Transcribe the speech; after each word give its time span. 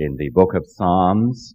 in 0.00 0.16
the 0.16 0.30
book 0.30 0.54
of 0.54 0.64
Psalms 0.66 1.54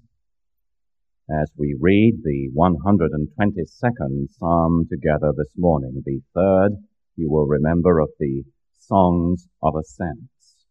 as 1.28 1.52
we 1.58 1.76
read 1.80 2.22
the 2.24 2.52
122nd 2.56 4.28
Psalm 4.38 4.86
together 4.88 5.34
this 5.36 5.50
morning. 5.58 6.04
The 6.06 6.22
third, 6.36 6.74
you 7.16 7.32
will 7.32 7.48
remember, 7.48 8.00
of 8.00 8.10
the 8.20 8.44
Songs 8.78 9.48
of 9.64 9.74
Ascents. 9.76 10.68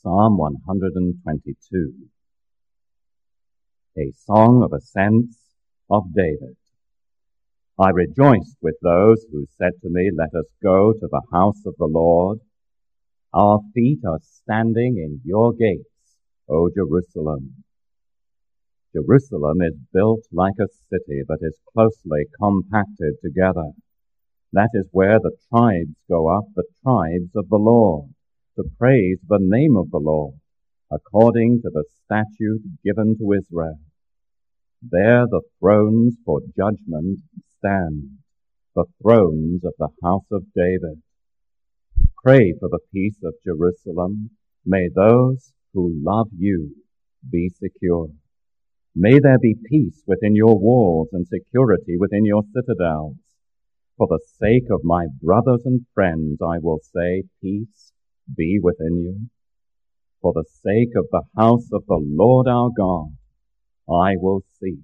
Psalm 0.00 0.38
122. 0.38 1.92
A 3.98 4.12
Song 4.24 4.62
of 4.62 4.72
Ascents 4.72 5.36
of 5.90 6.14
David. 6.14 6.56
I 7.76 7.90
rejoiced 7.90 8.56
with 8.62 8.76
those 8.84 9.26
who 9.32 9.46
said 9.58 9.72
to 9.82 9.88
me, 9.90 10.12
Let 10.16 10.32
us 10.38 10.46
go 10.62 10.92
to 10.92 11.08
the 11.10 11.22
house 11.32 11.66
of 11.66 11.74
the 11.76 11.90
Lord. 11.90 12.38
Our 13.34 13.58
feet 13.74 13.98
are 14.06 14.20
standing 14.22 14.98
in 14.98 15.20
your 15.24 15.52
gates 15.52 15.89
O 16.52 16.68
Jerusalem. 16.68 17.62
Jerusalem 18.92 19.62
is 19.62 19.76
built 19.92 20.26
like 20.32 20.58
a 20.58 20.66
city, 20.90 21.22
that 21.28 21.38
is 21.42 21.56
closely 21.72 22.26
compacted 22.42 23.14
together. 23.22 23.70
That 24.52 24.70
is 24.74 24.88
where 24.90 25.20
the 25.20 25.36
tribes 25.48 25.94
go 26.08 26.26
up, 26.28 26.46
the 26.56 26.64
tribes 26.82 27.30
of 27.36 27.48
the 27.50 27.56
Lord, 27.56 28.10
to 28.56 28.64
praise 28.78 29.20
the 29.28 29.38
name 29.40 29.76
of 29.76 29.92
the 29.92 30.00
Lord, 30.00 30.34
according 30.90 31.62
to 31.62 31.70
the 31.72 31.84
statute 32.04 32.62
given 32.84 33.16
to 33.18 33.32
Israel. 33.32 33.78
There 34.82 35.26
the 35.26 35.42
thrones 35.60 36.16
for 36.24 36.40
judgment 36.56 37.20
stand, 37.58 38.18
the 38.74 38.86
thrones 39.00 39.64
of 39.64 39.74
the 39.78 39.90
house 40.02 40.26
of 40.32 40.52
David. 40.56 41.00
Pray 42.24 42.54
for 42.58 42.68
the 42.68 42.80
peace 42.92 43.18
of 43.22 43.34
Jerusalem. 43.44 44.30
May 44.66 44.88
those 44.92 45.52
who 45.72 45.92
love 46.02 46.28
you 46.36 46.74
be 47.30 47.50
secure. 47.50 48.08
May 48.94 49.20
there 49.20 49.38
be 49.38 49.54
peace 49.66 50.02
within 50.06 50.34
your 50.34 50.58
walls 50.58 51.08
and 51.12 51.26
security 51.26 51.96
within 51.98 52.24
your 52.24 52.42
citadels. 52.52 53.16
For 53.96 54.08
the 54.08 54.20
sake 54.38 54.70
of 54.70 54.80
my 54.82 55.06
brothers 55.22 55.62
and 55.64 55.86
friends, 55.94 56.40
I 56.42 56.58
will 56.60 56.80
say, 56.94 57.24
peace 57.42 57.92
be 58.36 58.58
within 58.60 58.98
you. 58.98 59.30
For 60.22 60.32
the 60.32 60.44
sake 60.62 60.92
of 60.96 61.06
the 61.10 61.22
house 61.36 61.68
of 61.72 61.84
the 61.86 62.00
Lord 62.02 62.48
our 62.48 62.70
God, 62.76 63.08
I 63.88 64.16
will 64.16 64.42
seek 64.60 64.80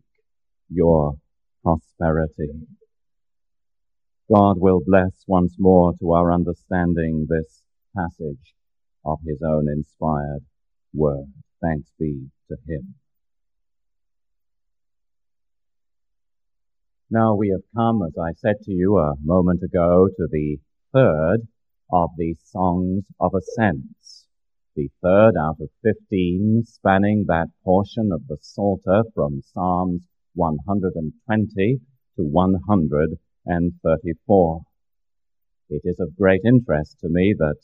your 0.68 1.14
prosperity. 1.62 2.66
God 4.32 4.56
will 4.58 4.80
bless 4.84 5.24
once 5.26 5.56
more 5.58 5.94
to 6.00 6.12
our 6.12 6.32
understanding 6.32 7.26
this 7.28 7.62
passage 7.96 8.54
of 9.04 9.18
his 9.26 9.40
own 9.42 9.68
inspired 9.68 10.44
word. 10.96 11.32
Thanks 11.62 11.92
be 11.98 12.30
to 12.48 12.56
him. 12.66 12.94
Now 17.10 17.36
we 17.36 17.50
have 17.50 17.62
come, 17.74 18.02
as 18.02 18.16
I 18.18 18.32
said 18.32 18.62
to 18.64 18.72
you 18.72 18.98
a 18.98 19.14
moment 19.22 19.62
ago, 19.62 20.08
to 20.16 20.26
the 20.30 20.58
third 20.92 21.46
of 21.92 22.10
these 22.16 22.40
songs 22.44 23.04
of 23.20 23.32
ascents. 23.34 24.26
The 24.74 24.88
third 25.02 25.36
out 25.38 25.60
of 25.60 25.70
15 25.84 26.64
spanning 26.66 27.26
that 27.28 27.50
portion 27.64 28.10
of 28.12 28.26
the 28.26 28.38
Psalter 28.40 29.04
from 29.14 29.42
Psalms 29.42 30.08
120 30.34 31.80
to 32.16 32.22
134. 32.22 34.62
It 35.68 35.82
is 35.84 36.00
of 36.00 36.16
great 36.16 36.40
interest 36.44 36.98
to 37.00 37.08
me 37.08 37.34
that 37.38 37.58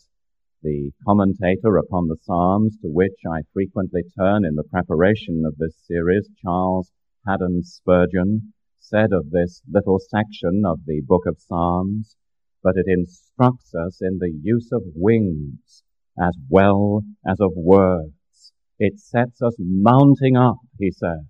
the 0.62 0.92
commentator 1.04 1.76
upon 1.76 2.06
the 2.06 2.16
Psalms 2.22 2.76
to 2.82 2.88
which 2.88 3.16
I 3.26 3.42
frequently 3.52 4.02
turn 4.16 4.44
in 4.44 4.54
the 4.54 4.62
preparation 4.64 5.42
of 5.44 5.56
this 5.56 5.76
series, 5.86 6.28
Charles 6.42 6.92
Haddon 7.26 7.62
Spurgeon, 7.64 8.52
said 8.78 9.12
of 9.12 9.30
this 9.30 9.62
little 9.68 9.98
section 9.98 10.62
of 10.64 10.80
the 10.86 11.00
book 11.00 11.22
of 11.26 11.40
Psalms, 11.40 12.16
but 12.62 12.76
it 12.76 12.86
instructs 12.86 13.74
us 13.74 13.98
in 14.00 14.18
the 14.18 14.32
use 14.42 14.70
of 14.72 14.82
wings 14.94 15.82
as 16.20 16.36
well 16.48 17.02
as 17.26 17.40
of 17.40 17.52
words. 17.56 18.52
It 18.78 19.00
sets 19.00 19.42
us 19.42 19.56
mounting 19.58 20.36
up, 20.36 20.58
he 20.78 20.90
says, 20.90 21.26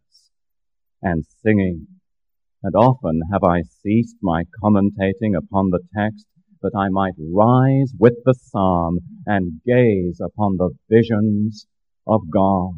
and 1.01 1.25
singing. 1.43 1.87
And 2.63 2.75
often 2.75 3.23
have 3.33 3.43
I 3.43 3.63
ceased 3.63 4.17
my 4.23 4.45
commentating 4.63 5.35
upon 5.37 5.71
the 5.71 5.81
text 5.97 6.27
that 6.63 6.77
I 6.77 6.89
might 6.89 7.15
rise 7.19 7.93
with 7.99 8.15
the 8.25 8.35
psalm 8.35 9.01
and 9.27 9.61
gaze 9.67 10.21
upon 10.21 10.57
the 10.57 10.71
visions 10.89 11.67
of 12.07 12.23
God. 12.33 12.75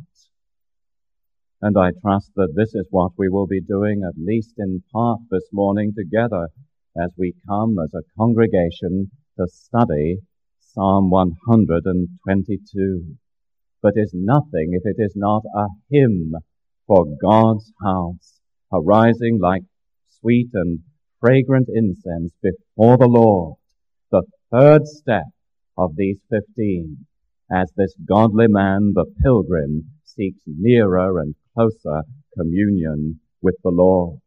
And 1.63 1.77
I 1.79 1.93
trust 2.03 2.33
that 2.37 2.53
this 2.55 2.75
is 2.75 2.87
what 2.91 3.13
we 3.17 3.29
will 3.29 3.47
be 3.47 3.61
doing 3.61 4.03
at 4.07 4.19
least 4.19 4.55
in 4.59 4.83
part 4.93 5.21
this 5.31 5.49
morning 5.53 5.93
together 5.97 6.49
as 7.01 7.11
we 7.17 7.35
come 7.49 7.77
as 7.83 7.95
a 7.95 8.03
congregation 8.19 9.11
to 9.39 9.47
study 9.49 10.19
Psalm 10.61 11.11
122. 11.11 13.17
But 13.83 13.95
is 13.97 14.13
nothing 14.15 14.71
if 14.73 14.83
it 14.85 14.97
is 14.99 15.13
not 15.15 15.43
a 15.55 15.67
hymn 15.91 16.35
for 16.87 17.05
God's 17.23 17.73
house, 17.83 18.41
arising 18.73 19.39
like 19.41 19.63
sweet 20.21 20.51
and 20.55 20.81
fragrant 21.21 21.69
incense 21.73 22.33
before 22.43 22.99
the 22.99 23.09
Lord 23.09 23.57
third 24.55 24.87
step 24.87 25.25
of 25.77 25.97
these 25.97 26.19
fifteen 26.31 26.97
as 27.51 27.73
this 27.77 27.93
godly 28.09 28.47
man, 28.49 28.93
the 28.95 29.05
pilgrim, 29.21 29.83
seeks 30.05 30.43
nearer 30.47 31.19
and 31.19 31.35
closer 31.55 32.03
communion 32.39 33.19
with 33.43 33.57
the 33.65 33.71
Lord. 33.71 34.21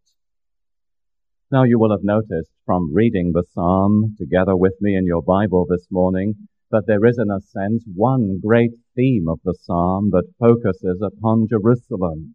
Now 1.50 1.64
you 1.64 1.80
will 1.80 1.92
have 1.92 2.04
noticed 2.04 2.52
from 2.66 2.94
reading 2.94 3.32
the 3.32 3.46
psalm 3.54 4.16
together 4.18 4.58
with 4.58 4.74
me 4.82 4.98
in 4.98 5.06
your 5.06 5.22
Bible 5.22 5.66
this 5.70 5.88
morning 5.90 6.36
that 6.72 6.84
there 6.88 7.06
is 7.06 7.18
in 7.18 7.32
a 7.32 7.40
sense 7.40 7.86
one 7.96 8.42
great 8.46 8.72
theme 8.98 9.30
of 9.30 9.40
the 9.46 9.56
psalm 9.62 10.10
that 10.12 10.34
focuses 10.40 11.02
upon 11.02 11.48
Jerusalem. 11.50 12.34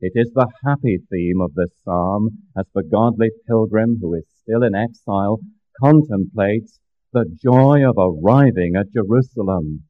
It 0.00 0.12
is 0.14 0.30
the 0.32 0.48
happy 0.64 0.98
theme 1.10 1.42
of 1.42 1.52
this 1.52 1.72
psalm 1.84 2.30
as 2.56 2.64
the 2.74 2.82
godly 2.82 3.28
pilgrim 3.46 3.98
who 4.00 4.14
is 4.14 4.24
still 4.42 4.62
in 4.62 4.74
exile 4.74 5.40
contemplates 5.78 6.79
the 7.12 7.24
joy 7.42 7.82
of 7.84 7.96
arriving 7.98 8.76
at 8.76 8.92
Jerusalem, 8.92 9.82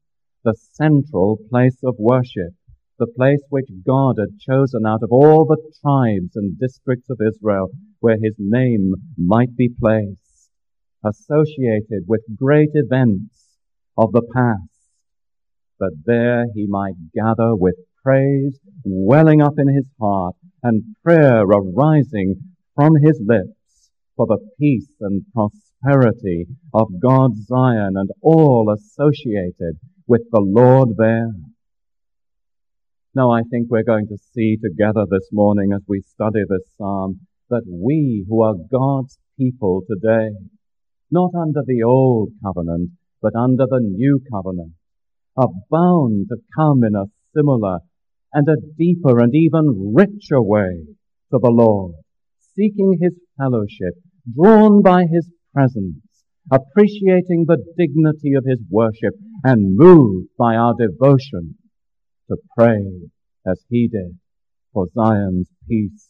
the 0.43 0.55
central 0.73 1.37
place 1.51 1.77
of 1.83 1.95
worship, 1.99 2.53
the 2.97 3.05
place 3.05 3.41
which 3.49 3.69
God 3.85 4.15
had 4.19 4.39
chosen 4.39 4.87
out 4.87 5.03
of 5.03 5.11
all 5.11 5.45
the 5.45 5.61
tribes 5.81 6.35
and 6.35 6.59
districts 6.59 7.09
of 7.11 7.19
Israel 7.21 7.69
where 7.99 8.17
his 8.21 8.35
name 8.39 8.93
might 9.17 9.55
be 9.55 9.69
placed, 9.69 10.49
associated 11.05 12.05
with 12.07 12.21
great 12.35 12.71
events 12.73 13.57
of 13.97 14.11
the 14.13 14.23
past, 14.33 14.89
that 15.79 15.95
there 16.05 16.45
he 16.55 16.65
might 16.67 16.95
gather 17.13 17.55
with 17.55 17.75
praise 18.03 18.59
welling 18.83 19.43
up 19.43 19.53
in 19.59 19.67
his 19.67 19.87
heart 19.99 20.35
and 20.63 20.95
prayer 21.03 21.43
arising 21.43 22.35
from 22.73 22.93
his 22.95 23.21
lips 23.23 23.91
for 24.15 24.25
the 24.25 24.39
peace 24.59 24.95
and 25.01 25.23
prosperity 25.33 25.70
prosperity 25.81 26.45
of 26.73 26.87
God's 27.01 27.45
Zion 27.45 27.93
and 27.95 28.09
all 28.21 28.73
associated 28.73 29.79
with 30.07 30.21
the 30.31 30.41
Lord 30.41 30.89
there. 30.97 31.31
Now 33.13 33.31
I 33.31 33.41
think 33.49 33.67
we're 33.69 33.83
going 33.83 34.07
to 34.07 34.17
see 34.33 34.57
together 34.57 35.05
this 35.09 35.29
morning 35.31 35.71
as 35.75 35.81
we 35.87 36.01
study 36.01 36.41
this 36.47 36.67
psalm 36.77 37.21
that 37.49 37.63
we 37.67 38.25
who 38.29 38.41
are 38.41 38.55
God's 38.71 39.17
people 39.37 39.81
today, 39.87 40.29
not 41.09 41.31
under 41.35 41.61
the 41.65 41.83
old 41.83 42.29
covenant, 42.43 42.91
but 43.21 43.35
under 43.35 43.65
the 43.69 43.81
new 43.81 44.21
covenant, 44.31 44.73
are 45.35 45.49
bound 45.69 46.27
to 46.29 46.37
come 46.55 46.83
in 46.83 46.95
a 46.95 47.05
similar 47.35 47.79
and 48.33 48.47
a 48.47 48.55
deeper 48.77 49.19
and 49.19 49.35
even 49.35 49.93
richer 49.93 50.41
way 50.41 50.85
to 51.31 51.39
the 51.41 51.51
Lord, 51.51 51.95
seeking 52.55 52.97
His 53.01 53.13
fellowship, 53.37 53.95
drawn 54.33 54.81
by 54.81 55.03
His 55.03 55.29
presence, 55.53 55.97
appreciating 56.51 57.45
the 57.47 57.57
dignity 57.77 58.33
of 58.33 58.45
his 58.45 58.59
worship 58.69 59.15
and 59.43 59.75
moved 59.75 60.27
by 60.37 60.55
our 60.55 60.73
devotion 60.77 61.55
to 62.29 62.37
pray 62.57 62.85
as 63.45 63.61
he 63.69 63.87
did 63.87 64.17
for 64.73 64.87
Zion's 64.93 65.49
peace 65.67 66.09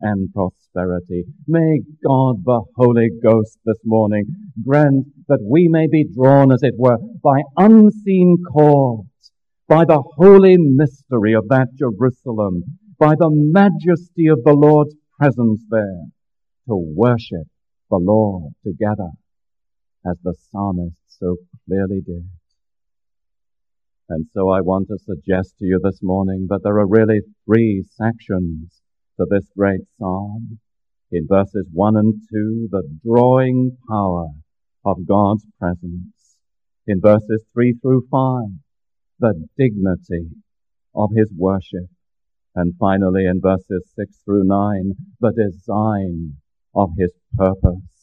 and 0.00 0.32
prosperity. 0.32 1.24
May 1.46 1.80
God 2.06 2.44
the 2.44 2.62
Holy 2.76 3.08
Ghost 3.22 3.58
this 3.64 3.78
morning 3.84 4.26
grant 4.66 5.06
that 5.28 5.40
we 5.42 5.68
may 5.68 5.86
be 5.90 6.04
drawn, 6.04 6.52
as 6.52 6.62
it 6.62 6.74
were, 6.76 6.98
by 7.22 7.40
unseen 7.56 8.36
cords, 8.52 9.08
by 9.68 9.84
the 9.84 10.02
holy 10.16 10.56
mystery 10.58 11.34
of 11.34 11.48
that 11.48 11.68
Jerusalem, 11.76 12.62
by 12.98 13.14
the 13.18 13.30
majesty 13.30 14.26
of 14.28 14.44
the 14.44 14.52
Lord's 14.52 14.94
presence 15.18 15.62
there, 15.70 16.04
to 16.68 16.76
worship 16.76 17.48
the 17.90 17.98
Lord 17.98 18.52
together 18.64 19.10
as 20.04 20.16
the 20.22 20.34
psalmist 20.50 20.96
so 21.08 21.36
clearly 21.66 22.00
did. 22.00 22.28
And 24.08 24.26
so 24.34 24.50
I 24.50 24.60
want 24.60 24.88
to 24.88 24.98
suggest 24.98 25.58
to 25.58 25.64
you 25.64 25.80
this 25.82 26.00
morning 26.02 26.46
that 26.48 26.60
there 26.62 26.78
are 26.78 26.86
really 26.86 27.20
three 27.44 27.84
sections 27.90 28.80
to 29.18 29.26
this 29.28 29.48
great 29.56 29.80
psalm. 29.98 30.58
In 31.10 31.26
verses 31.28 31.66
1 31.72 31.96
and 31.96 32.14
2, 32.32 32.68
the 32.70 32.82
drawing 33.04 33.76
power 33.88 34.28
of 34.84 35.06
God's 35.06 35.44
presence. 35.58 36.38
In 36.86 37.00
verses 37.00 37.44
3 37.52 37.74
through 37.82 38.06
5, 38.10 38.44
the 39.18 39.48
dignity 39.58 40.28
of 40.94 41.10
His 41.16 41.32
worship. 41.36 41.88
And 42.54 42.74
finally 42.78 43.26
in 43.26 43.40
verses 43.40 43.90
6 43.96 44.16
through 44.24 44.44
9, 44.44 44.92
the 45.20 45.32
design 45.32 46.36
of 46.76 46.90
His 46.98 47.12
purpose. 47.36 47.96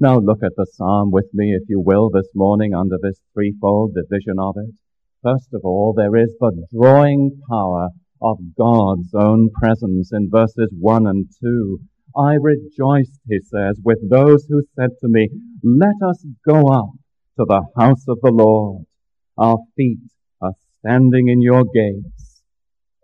Now 0.00 0.18
look 0.18 0.42
at 0.42 0.56
the 0.56 0.66
psalm 0.66 1.10
with 1.10 1.28
me, 1.32 1.54
if 1.54 1.68
you 1.68 1.80
will, 1.80 2.10
this 2.10 2.28
morning 2.34 2.74
under 2.74 2.96
this 3.02 3.20
threefold 3.32 3.94
division 3.94 4.38
of 4.38 4.56
it. 4.56 4.74
First 5.22 5.48
of 5.52 5.62
all, 5.64 5.94
there 5.96 6.16
is 6.16 6.34
the 6.38 6.66
drawing 6.72 7.40
power 7.50 7.88
of 8.20 8.38
God's 8.56 9.14
own 9.14 9.50
presence 9.50 10.10
in 10.12 10.30
verses 10.30 10.68
1 10.78 11.06
and 11.06 11.26
2. 11.42 11.80
I 12.16 12.34
rejoiced, 12.34 13.20
he 13.28 13.40
says, 13.40 13.78
with 13.84 13.98
those 14.08 14.46
who 14.48 14.62
said 14.76 14.90
to 15.00 15.08
me, 15.08 15.28
let 15.62 15.96
us 16.06 16.24
go 16.46 16.68
up 16.68 16.90
to 17.38 17.44
the 17.46 17.62
house 17.76 18.04
of 18.08 18.18
the 18.22 18.30
Lord. 18.30 18.84
Our 19.36 19.58
feet 19.76 19.98
are 20.40 20.52
standing 20.80 21.28
in 21.28 21.42
your 21.42 21.64
gates, 21.64 22.42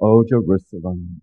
O 0.00 0.24
Jerusalem. 0.28 1.22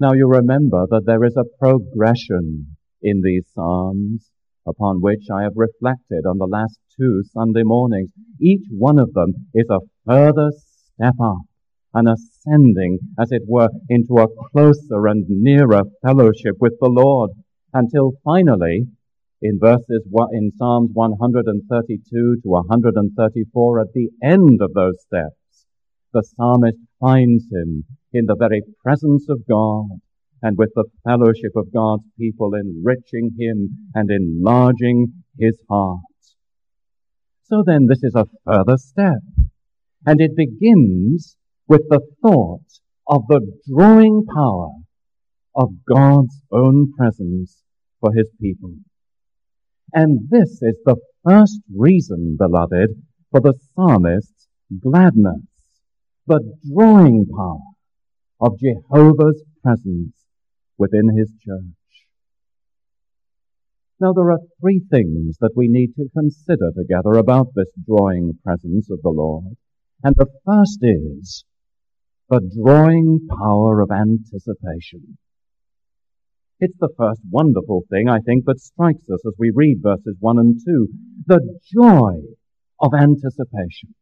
Now 0.00 0.14
you 0.14 0.26
remember 0.26 0.86
that 0.88 1.04
there 1.04 1.22
is 1.26 1.36
a 1.36 1.44
progression 1.58 2.74
in 3.02 3.20
these 3.20 3.44
Psalms, 3.52 4.30
upon 4.66 5.02
which 5.02 5.26
I 5.30 5.42
have 5.42 5.52
reflected 5.56 6.24
on 6.24 6.38
the 6.38 6.46
last 6.46 6.78
two 6.98 7.22
Sunday 7.34 7.64
mornings. 7.64 8.08
Each 8.40 8.64
one 8.70 8.98
of 8.98 9.12
them 9.12 9.34
is 9.52 9.66
a 9.68 9.80
further 10.06 10.52
step 10.52 11.16
up, 11.22 11.42
an 11.92 12.08
ascending, 12.08 13.00
as 13.18 13.30
it 13.30 13.42
were, 13.46 13.68
into 13.90 14.14
a 14.14 14.28
closer 14.50 15.06
and 15.06 15.26
nearer 15.28 15.82
fellowship 16.00 16.56
with 16.60 16.78
the 16.80 16.88
Lord, 16.88 17.32
until 17.74 18.12
finally, 18.24 18.86
in 19.42 19.58
verses, 19.60 20.08
in 20.32 20.52
Psalms 20.56 20.92
132 20.94 22.40
to 22.42 22.48
134, 22.48 23.80
at 23.80 23.92
the 23.92 24.08
end 24.22 24.62
of 24.62 24.72
those 24.72 24.98
steps, 25.02 25.66
the 26.14 26.22
psalmist 26.22 26.78
finds 26.98 27.44
him 27.52 27.84
in 28.12 28.26
the 28.26 28.36
very 28.36 28.62
presence 28.82 29.28
of 29.28 29.46
God, 29.48 29.86
and 30.42 30.56
with 30.56 30.70
the 30.74 30.84
fellowship 31.04 31.52
of 31.54 31.72
God's 31.72 32.04
people, 32.18 32.52
enriching 32.54 33.36
him 33.38 33.90
and 33.94 34.10
enlarging 34.10 35.12
his 35.38 35.60
heart. 35.68 36.00
So 37.44 37.62
then 37.64 37.86
this 37.88 38.02
is 38.02 38.14
a 38.14 38.26
further 38.44 38.76
step, 38.78 39.22
and 40.06 40.20
it 40.20 40.36
begins 40.36 41.36
with 41.68 41.82
the 41.88 42.00
thought 42.22 42.66
of 43.06 43.22
the 43.28 43.40
drawing 43.68 44.24
power 44.34 44.70
of 45.54 45.70
God's 45.88 46.42
own 46.52 46.92
presence 46.96 47.62
for 48.00 48.12
his 48.14 48.30
people. 48.40 48.74
And 49.92 50.28
this 50.30 50.62
is 50.62 50.76
the 50.84 50.96
first 51.28 51.60
reason, 51.76 52.36
beloved, 52.38 52.90
for 53.30 53.40
the 53.40 53.54
psalmist's 53.74 54.48
gladness, 54.80 55.42
the 56.26 56.40
drawing 56.72 57.26
power 57.26 57.58
of 58.40 58.58
Jehovah's 58.58 59.42
presence 59.62 60.14
within 60.78 61.16
his 61.16 61.30
church. 61.44 61.80
Now 64.00 64.14
there 64.14 64.30
are 64.30 64.38
three 64.60 64.80
things 64.90 65.36
that 65.40 65.52
we 65.54 65.68
need 65.68 65.94
to 65.96 66.08
consider 66.16 66.70
together 66.74 67.18
about 67.18 67.48
this 67.54 67.70
drawing 67.86 68.38
presence 68.42 68.90
of 68.90 69.02
the 69.02 69.10
Lord. 69.10 69.56
And 70.02 70.14
the 70.16 70.26
first 70.46 70.78
is 70.80 71.44
the 72.30 72.40
drawing 72.56 73.28
power 73.28 73.82
of 73.82 73.90
anticipation. 73.90 75.18
It's 76.60 76.78
the 76.78 76.92
first 76.96 77.20
wonderful 77.30 77.84
thing, 77.90 78.08
I 78.08 78.20
think, 78.20 78.46
that 78.46 78.60
strikes 78.60 79.04
us 79.12 79.20
as 79.26 79.34
we 79.38 79.52
read 79.54 79.80
verses 79.82 80.16
1 80.20 80.38
and 80.38 80.58
2. 80.64 80.88
The 81.26 81.58
joy 81.74 82.20
of 82.80 82.94
anticipation. 82.94 83.94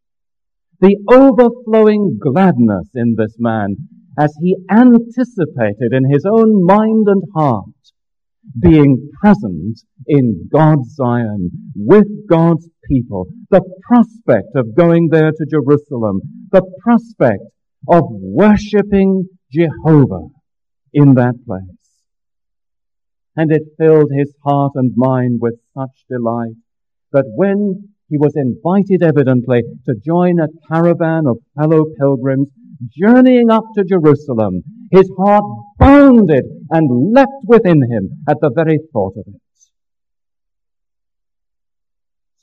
The 0.81 0.97
overflowing 1.11 2.19
gladness 2.23 2.91
in 2.95 3.17
this 3.17 3.35
man 3.39 3.89
as 4.19 4.35
he 4.41 4.57
anticipated 4.71 5.93
in 5.93 6.11
his 6.11 6.25
own 6.27 6.65
mind 6.65 7.07
and 7.07 7.23
heart 7.35 7.65
being 8.61 9.11
present 9.21 9.79
in 10.07 10.49
God's 10.53 10.95
Zion 10.95 11.51
with 11.77 12.07
God's 12.29 12.69
people, 12.91 13.27
the 13.51 13.63
prospect 13.83 14.57
of 14.57 14.75
going 14.75 15.09
there 15.11 15.31
to 15.31 15.47
Jerusalem, 15.49 16.21
the 16.51 16.63
prospect 16.83 17.43
of 17.89 18.05
worshipping 18.09 19.29
Jehovah 19.53 20.29
in 20.93 21.15
that 21.15 21.35
place. 21.47 21.63
And 23.37 23.53
it 23.53 23.63
filled 23.79 24.11
his 24.17 24.35
heart 24.45 24.73
and 24.75 24.93
mind 24.97 25.39
with 25.41 25.55
such 25.77 26.05
delight 26.11 26.57
that 27.13 27.27
when 27.27 27.91
he 28.09 28.19
was 28.19 28.35
invited 28.35 29.03
evidently 29.03 29.63
to 29.87 29.95
join 30.05 30.41
a 30.41 30.49
caravan 30.69 31.27
of 31.27 31.39
fellow 31.55 31.85
pilgrims 31.99 32.49
journeying 32.87 33.51
up 33.51 33.65
to 33.75 33.85
Jerusalem, 33.85 34.63
his 34.91 35.11
heart 35.19 35.45
bounded 35.79 36.45
and 36.71 37.13
leapt 37.13 37.45
within 37.45 37.83
him 37.83 38.25
at 38.29 38.39
the 38.41 38.51
very 38.55 38.79
thought 38.93 39.15
of 39.17 39.25
it. 39.27 39.41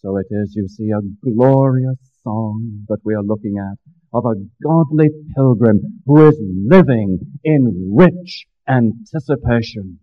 So 0.02 0.18
it 0.18 0.28
is, 0.30 0.56
you 0.56 0.68
see, 0.68 0.92
a 0.92 1.02
glorious 1.24 1.98
song 2.24 2.86
that 2.90 3.00
we 3.04 3.16
are 3.16 3.24
looking 3.24 3.58
at 3.58 3.78
of 4.14 4.26
a 4.26 4.36
godly 4.64 5.10
pilgrim 5.36 6.02
who 6.06 6.28
is 6.28 6.38
living 6.40 7.20
in 7.44 7.94
rich 7.96 8.46
anticipation 8.68 10.00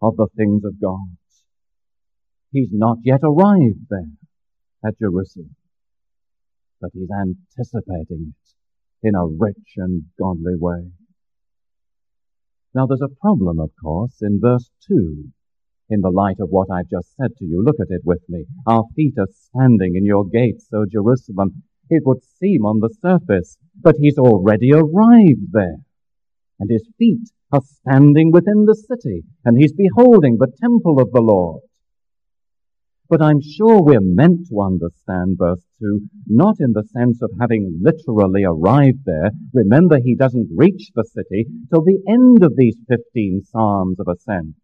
of 0.00 0.16
the 0.16 0.28
things 0.36 0.64
of 0.64 0.80
God. 0.80 1.16
He's 2.50 2.70
not 2.72 2.98
yet 3.02 3.20
arrived 3.22 3.86
there 3.90 4.16
at 4.84 4.98
Jerusalem, 4.98 5.54
but 6.80 6.90
he's 6.94 7.08
anticipating 7.10 8.32
it 8.32 8.55
in 9.06 9.14
a 9.14 9.24
rich 9.24 9.74
and 9.76 10.02
godly 10.18 10.56
way. 10.58 10.90
Now 12.74 12.86
there's 12.86 13.02
a 13.02 13.20
problem, 13.20 13.60
of 13.60 13.70
course, 13.80 14.16
in 14.20 14.40
verse 14.42 14.68
2. 14.88 15.30
In 15.88 16.00
the 16.00 16.10
light 16.10 16.40
of 16.40 16.48
what 16.50 16.68
I've 16.68 16.90
just 16.90 17.14
said 17.16 17.30
to 17.38 17.44
you, 17.44 17.62
look 17.64 17.76
at 17.80 17.94
it 17.94 18.02
with 18.04 18.22
me. 18.28 18.46
Our 18.66 18.82
feet 18.96 19.14
are 19.18 19.28
standing 19.30 19.94
in 19.94 20.04
your 20.04 20.24
gates, 20.26 20.66
O 20.74 20.84
Jerusalem. 20.90 21.62
It 21.88 22.02
would 22.04 22.24
seem 22.40 22.66
on 22.66 22.80
the 22.80 22.92
surface 23.00 23.56
that 23.82 23.94
he's 24.00 24.18
already 24.18 24.72
arrived 24.72 25.52
there. 25.52 25.78
And 26.58 26.68
his 26.68 26.88
feet 26.98 27.30
are 27.52 27.62
standing 27.62 28.32
within 28.32 28.64
the 28.64 28.74
city, 28.74 29.22
and 29.44 29.56
he's 29.56 29.72
beholding 29.72 30.38
the 30.38 30.52
temple 30.60 31.00
of 31.00 31.12
the 31.12 31.20
Lord. 31.20 31.62
But 33.08 33.22
I'm 33.22 33.40
sure 33.40 33.82
we're 33.82 34.00
meant 34.00 34.48
to 34.48 34.60
understand 34.60 35.38
verse 35.38 35.64
2, 35.78 36.00
not 36.26 36.56
in 36.58 36.72
the 36.72 36.82
sense 36.82 37.22
of 37.22 37.30
having 37.40 37.80
literally 37.80 38.42
arrived 38.42 39.04
there. 39.04 39.30
Remember, 39.54 39.98
he 40.02 40.16
doesn't 40.16 40.50
reach 40.52 40.90
the 40.94 41.04
city 41.04 41.46
till 41.70 41.82
the 41.84 42.02
end 42.08 42.42
of 42.42 42.56
these 42.56 42.76
15 42.88 43.42
Psalms 43.44 44.00
of 44.00 44.08
ascents, 44.08 44.58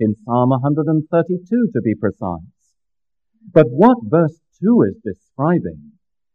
in 0.00 0.16
Psalm 0.24 0.50
132 0.50 1.68
to 1.72 1.80
be 1.80 1.94
precise. 1.94 2.40
But 3.52 3.66
what 3.70 3.98
verse 4.02 4.40
2 4.60 4.82
is 4.82 4.96
describing 5.04 5.92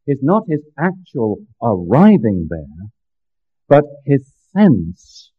is 0.07 0.19
not 0.21 0.43
his 0.47 0.61
actual 0.79 1.39
arriving 1.61 2.47
there, 2.49 2.89
but 3.67 3.83
his 4.05 4.31
sense 4.55 5.31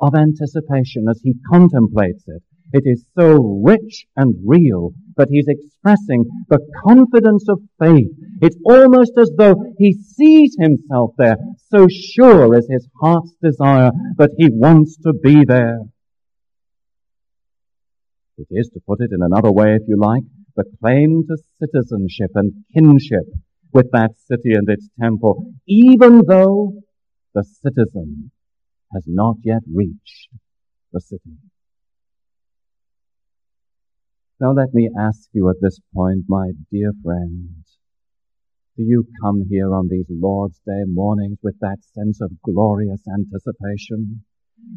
of 0.00 0.14
anticipation 0.16 1.06
as 1.08 1.20
he 1.22 1.34
contemplates 1.50 2.24
it 2.26 2.42
it 2.72 2.82
is 2.84 3.04
so 3.18 3.60
rich 3.64 4.06
and 4.16 4.34
real 4.44 4.92
that 5.16 5.28
he's 5.30 5.46
expressing 5.48 6.24
the 6.48 6.58
confidence 6.84 7.48
of 7.48 7.60
faith. 7.78 8.10
It's 8.40 8.56
almost 8.64 9.12
as 9.18 9.30
though 9.36 9.54
he 9.78 9.92
sees 9.94 10.56
himself 10.58 11.12
there, 11.16 11.36
so 11.70 11.86
sure 11.88 12.56
is 12.56 12.68
his 12.70 12.86
heart's 13.00 13.32
desire 13.42 13.90
that 14.18 14.30
he 14.36 14.50
wants 14.50 14.96
to 14.98 15.12
be 15.12 15.44
there. 15.44 15.80
It 18.38 18.48
is, 18.50 18.68
to 18.74 18.80
put 18.86 19.00
it 19.00 19.10
in 19.12 19.22
another 19.22 19.50
way 19.50 19.76
if 19.76 19.82
you 19.88 19.96
like, 19.98 20.24
the 20.56 20.64
claim 20.80 21.24
to 21.28 21.36
citizenship 21.58 22.30
and 22.34 22.64
kinship 22.74 23.24
with 23.72 23.90
that 23.92 24.10
city 24.26 24.52
and 24.52 24.68
its 24.68 24.88
temple, 25.00 25.52
even 25.66 26.22
though 26.26 26.74
the 27.34 27.44
citizen 27.62 28.30
has 28.92 29.04
not 29.06 29.36
yet 29.42 29.62
reached 29.72 30.28
the 30.92 31.00
city. 31.00 31.36
Now 34.38 34.52
let 34.52 34.74
me 34.74 34.90
ask 34.98 35.28
you 35.32 35.48
at 35.48 35.56
this 35.60 35.78
point, 35.94 36.24
my 36.28 36.52
dear 36.70 36.92
friend, 37.02 37.48
do 38.76 38.82
you 38.82 39.04
come 39.22 39.44
here 39.48 39.74
on 39.74 39.88
these 39.88 40.06
Lord's 40.10 40.60
Day 40.66 40.82
mornings 40.86 41.38
with 41.42 41.58
that 41.60 41.78
sense 41.94 42.20
of 42.20 42.30
glorious 42.42 43.00
anticipation? 43.08 44.22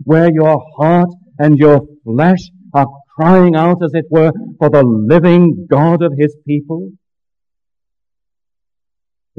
Where 0.04 0.30
your 0.32 0.62
heart 0.78 1.10
and 1.38 1.58
your 1.58 1.82
flesh 2.06 2.40
are 2.74 2.88
crying 3.16 3.56
out, 3.56 3.84
as 3.84 3.92
it 3.94 4.06
were, 4.10 4.32
for 4.60 4.70
the 4.70 4.84
living 4.84 5.68
God 5.70 6.04
of 6.04 6.14
His 6.18 6.36
people? 6.48 6.92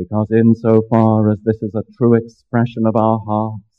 because 0.00 0.28
in 0.30 0.54
so 0.54 0.82
far 0.88 1.30
as 1.30 1.38
this 1.44 1.60
is 1.62 1.74
a 1.74 1.82
true 1.98 2.14
expression 2.14 2.86
of 2.86 2.96
our 2.96 3.20
hearts, 3.26 3.69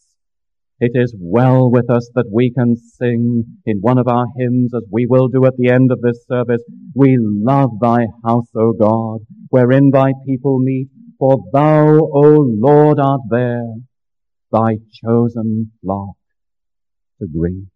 it 0.82 0.94
is 0.96 1.16
well 1.20 1.70
with 1.70 1.92
us 1.92 2.10
that 2.16 2.26
we 2.34 2.52
can 2.52 2.76
sing 2.76 3.46
in 3.68 3.78
one 3.82 4.00
of 4.00 4.08
our 4.08 4.26
hymns, 4.36 4.74
as 4.74 4.82
we 4.92 5.06
will 5.08 5.28
do 5.28 5.46
at 5.46 5.56
the 5.56 5.70
end 5.70 5.92
of 5.92 6.02
this 6.02 6.26
service, 6.28 6.64
We 6.96 7.18
love 7.20 7.70
thy 7.80 8.08
house, 8.26 8.50
O 8.58 8.74
God, 8.74 9.20
wherein 9.50 9.92
thy 9.92 10.14
people 10.26 10.58
meet, 10.58 10.88
for 11.20 11.38
thou, 11.54 12.00
O 12.00 12.44
Lord, 12.48 13.00
art 13.00 13.22
there, 13.30 13.76
thy 14.52 14.78
chosen 15.06 15.72
flock 15.84 16.16
to 17.20 17.28
greet. 17.28 17.68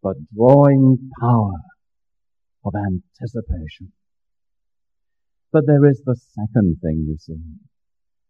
But 0.00 0.14
drawing 0.32 1.10
power 1.20 1.58
of 2.64 2.72
anticipation. 2.76 3.92
But 5.50 5.66
there 5.66 5.84
is 5.86 6.02
the 6.06 6.14
second 6.36 6.76
thing, 6.80 7.06
you 7.08 7.16
see. 7.18 7.40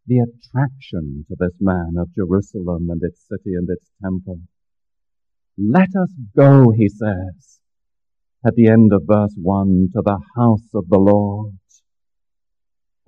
The 0.08 0.18
attraction 0.20 1.26
to 1.28 1.36
this 1.36 1.56
man 1.60 1.94
of 1.98 2.14
Jerusalem 2.14 2.88
and 2.90 3.02
its 3.02 3.26
city 3.28 3.54
and 3.54 3.68
its 3.68 3.90
temple. 4.00 4.40
Let 5.58 5.88
us 6.00 6.12
go, 6.36 6.70
he 6.70 6.88
says, 6.88 7.58
at 8.46 8.54
the 8.54 8.68
end 8.68 8.92
of 8.92 9.02
verse 9.04 9.34
1, 9.34 9.88
to 9.94 10.02
the 10.04 10.20
house 10.36 10.68
of 10.74 10.88
the 10.88 10.98
Lord. 10.98 11.54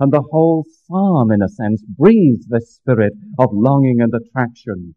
And 0.01 0.13
the 0.13 0.25
whole 0.31 0.65
psalm, 0.65 1.31
in 1.31 1.41
a 1.41 1.49
sense, 1.49 1.83
breathes 1.83 2.47
this 2.49 2.75
spirit 2.75 3.13
of 3.39 3.51
longing 3.53 4.01
and 4.01 4.13
attraction. 4.13 4.97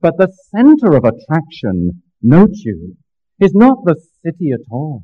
But 0.00 0.16
the 0.16 0.32
center 0.54 0.96
of 0.96 1.04
attraction, 1.04 2.02
note 2.22 2.54
you, 2.64 2.96
is 3.40 3.52
not 3.54 3.84
the 3.84 3.96
city 4.24 4.52
at 4.52 4.60
all. 4.70 5.02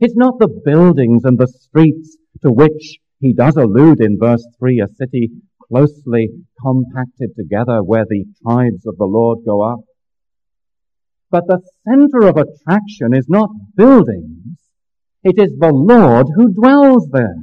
It's 0.00 0.16
not 0.16 0.38
the 0.38 0.62
buildings 0.64 1.24
and 1.24 1.38
the 1.38 1.46
streets 1.46 2.16
to 2.42 2.50
which 2.50 3.00
he 3.20 3.32
does 3.32 3.56
allude 3.56 4.00
in 4.00 4.18
verse 4.20 4.46
3, 4.58 4.80
a 4.80 4.94
city 4.94 5.30
closely 5.68 6.28
compacted 6.60 7.34
together 7.36 7.82
where 7.82 8.04
the 8.08 8.24
tribes 8.42 8.86
of 8.86 8.96
the 8.98 9.04
Lord 9.04 9.38
go 9.44 9.62
up. 9.62 9.80
But 11.30 11.46
the 11.46 11.60
center 11.86 12.28
of 12.28 12.36
attraction 12.36 13.14
is 13.14 13.26
not 13.28 13.50
buildings. 13.74 14.58
It 15.24 15.38
is 15.38 15.58
the 15.58 15.72
Lord 15.72 16.28
who 16.36 16.52
dwells 16.52 17.08
there. 17.10 17.34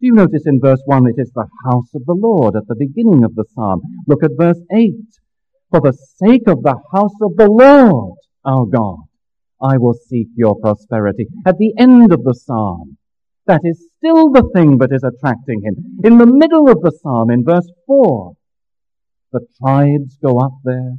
Do 0.00 0.06
you 0.06 0.12
notice 0.12 0.46
in 0.46 0.60
verse 0.60 0.82
1 0.84 1.06
it 1.08 1.20
is 1.20 1.30
the 1.34 1.46
house 1.64 1.88
of 1.94 2.04
the 2.04 2.14
Lord 2.14 2.56
at 2.56 2.66
the 2.66 2.74
beginning 2.74 3.24
of 3.24 3.34
the 3.34 3.44
psalm? 3.54 3.80
Look 4.06 4.24
at 4.24 4.30
verse 4.36 4.60
8. 4.72 4.94
For 5.70 5.80
the 5.80 5.92
sake 5.92 6.48
of 6.48 6.62
the 6.62 6.76
house 6.92 7.14
of 7.22 7.36
the 7.36 7.48
Lord, 7.48 8.18
our 8.44 8.66
God, 8.66 9.04
I 9.62 9.78
will 9.78 9.94
seek 9.94 10.28
your 10.36 10.56
prosperity. 10.56 11.28
At 11.46 11.58
the 11.58 11.74
end 11.78 12.12
of 12.12 12.24
the 12.24 12.34
psalm, 12.34 12.96
that 13.46 13.60
is 13.62 13.89
still 14.00 14.30
the 14.30 14.48
thing 14.54 14.78
that 14.78 14.92
is 14.92 15.04
attracting 15.04 15.62
him. 15.62 16.00
In 16.02 16.16
the 16.16 16.26
middle 16.26 16.68
of 16.70 16.80
the 16.80 16.90
psalm, 17.02 17.30
in 17.30 17.44
verse 17.44 17.68
4, 17.86 18.32
the 19.32 19.46
tribes 19.58 20.16
go 20.24 20.38
up 20.38 20.54
there 20.64 20.94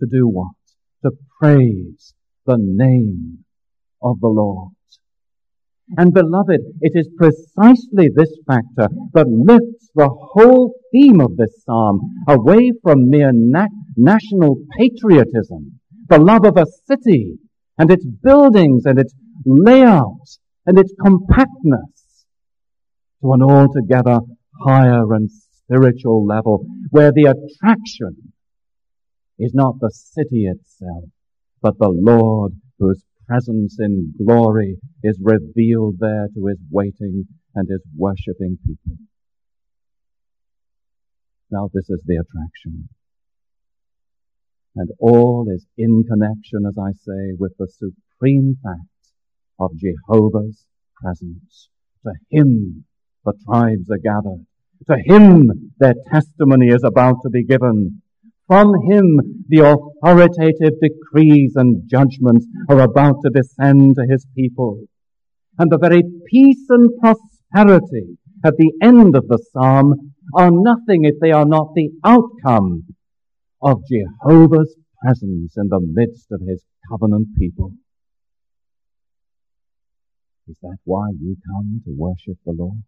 to 0.00 0.06
do 0.06 0.28
what? 0.28 0.54
To 1.02 1.10
praise 1.40 2.14
the 2.46 2.56
name 2.58 3.44
of 4.00 4.20
the 4.20 4.28
Lord. 4.28 4.72
And 5.98 6.14
beloved, 6.14 6.60
it 6.80 6.92
is 6.94 7.10
precisely 7.18 8.08
this 8.14 8.38
factor 8.46 8.88
that 9.12 9.26
lifts 9.28 9.90
the 9.94 10.08
whole 10.08 10.74
theme 10.92 11.20
of 11.20 11.36
this 11.36 11.62
psalm 11.64 12.00
away 12.28 12.72
from 12.82 13.10
mere 13.10 13.32
na- 13.34 13.66
national 13.96 14.56
patriotism, 14.78 15.80
the 16.08 16.18
love 16.18 16.46
of 16.46 16.56
a 16.56 16.66
city 16.86 17.38
and 17.76 17.90
its 17.90 18.06
buildings 18.22 18.86
and 18.86 18.98
its 18.98 19.12
layout 19.44 20.26
and 20.66 20.78
its 20.78 20.94
compactness 21.04 21.93
to 23.24 23.32
an 23.32 23.42
altogether 23.42 24.20
higher 24.60 25.14
and 25.14 25.30
spiritual 25.30 26.26
level 26.26 26.66
where 26.90 27.10
the 27.10 27.24
attraction 27.24 28.32
is 29.38 29.52
not 29.54 29.80
the 29.80 29.90
city 29.90 30.44
itself, 30.44 31.04
but 31.62 31.78
the 31.78 31.88
Lord 31.88 32.52
whose 32.78 33.02
presence 33.26 33.78
in 33.80 34.12
glory 34.22 34.76
is 35.02 35.18
revealed 35.22 35.96
there 36.00 36.28
to 36.34 36.46
his 36.46 36.58
waiting 36.70 37.24
and 37.54 37.66
his 37.66 37.80
worshipping 37.96 38.58
people. 38.66 38.98
Now 41.50 41.70
this 41.72 41.88
is 41.88 42.02
the 42.04 42.16
attraction. 42.16 42.90
And 44.76 44.90
all 44.98 45.46
is 45.50 45.64
in 45.78 46.04
connection, 46.06 46.66
as 46.68 46.76
I 46.76 46.92
say, 46.92 47.32
with 47.38 47.52
the 47.58 47.68
supreme 47.68 48.58
fact 48.62 49.14
of 49.58 49.70
Jehovah's 49.78 50.66
presence. 51.00 51.70
To 52.04 52.12
him 52.30 52.84
the 53.24 53.34
tribes 53.46 53.90
are 53.90 53.98
gathered. 53.98 54.46
To 54.88 54.96
him 55.04 55.72
their 55.78 55.94
testimony 56.12 56.68
is 56.68 56.84
about 56.84 57.16
to 57.22 57.30
be 57.30 57.44
given. 57.44 58.02
From 58.46 58.74
him 58.88 59.44
the 59.48 59.60
authoritative 59.60 60.78
decrees 60.80 61.54
and 61.56 61.88
judgments 61.88 62.46
are 62.68 62.80
about 62.80 63.16
to 63.22 63.30
descend 63.30 63.96
to 63.96 64.06
his 64.08 64.26
people. 64.36 64.84
And 65.58 65.70
the 65.70 65.78
very 65.78 66.02
peace 66.26 66.66
and 66.68 66.90
prosperity 67.00 68.18
at 68.44 68.56
the 68.58 68.72
end 68.82 69.16
of 69.16 69.28
the 69.28 69.38
psalm 69.52 70.12
are 70.34 70.50
nothing 70.50 71.04
if 71.04 71.14
they 71.20 71.30
are 71.30 71.46
not 71.46 71.68
the 71.74 71.90
outcome 72.04 72.84
of 73.62 73.82
Jehovah's 73.88 74.76
presence 75.02 75.54
in 75.56 75.68
the 75.68 75.80
midst 75.80 76.26
of 76.30 76.40
his 76.46 76.62
covenant 76.90 77.28
people. 77.38 77.72
Is 80.46 80.58
that 80.60 80.76
why 80.84 81.08
you 81.18 81.36
come 81.46 81.80
to 81.86 81.94
worship 81.96 82.36
the 82.44 82.52
Lord? 82.52 82.82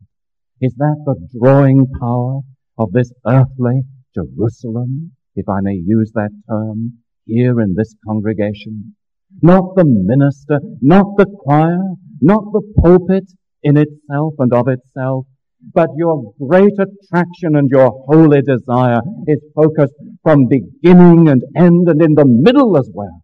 Is 0.58 0.74
that 0.76 1.02
the 1.04 1.16
drawing 1.38 1.86
power 2.00 2.40
of 2.78 2.92
this 2.92 3.12
earthly 3.26 3.82
Jerusalem, 4.14 5.12
if 5.34 5.46
I 5.50 5.60
may 5.60 5.74
use 5.74 6.12
that 6.14 6.30
term, 6.48 6.94
here 7.26 7.60
in 7.60 7.74
this 7.74 7.94
congregation? 8.06 8.96
Not 9.42 9.74
the 9.76 9.84
minister, 9.84 10.60
not 10.80 11.18
the 11.18 11.26
choir, 11.26 11.82
not 12.22 12.44
the 12.52 12.62
pulpit 12.80 13.30
in 13.62 13.76
itself 13.76 14.34
and 14.38 14.52
of 14.54 14.68
itself, 14.68 15.26
but 15.74 15.90
your 15.96 16.32
great 16.40 16.72
attraction 16.78 17.56
and 17.56 17.68
your 17.70 17.90
holy 18.06 18.40
desire 18.40 19.00
is 19.26 19.42
focused 19.54 19.94
from 20.22 20.48
beginning 20.48 21.28
and 21.28 21.42
end 21.54 21.86
and 21.88 22.00
in 22.00 22.14
the 22.14 22.24
middle 22.24 22.78
as 22.78 22.90
well 22.94 23.22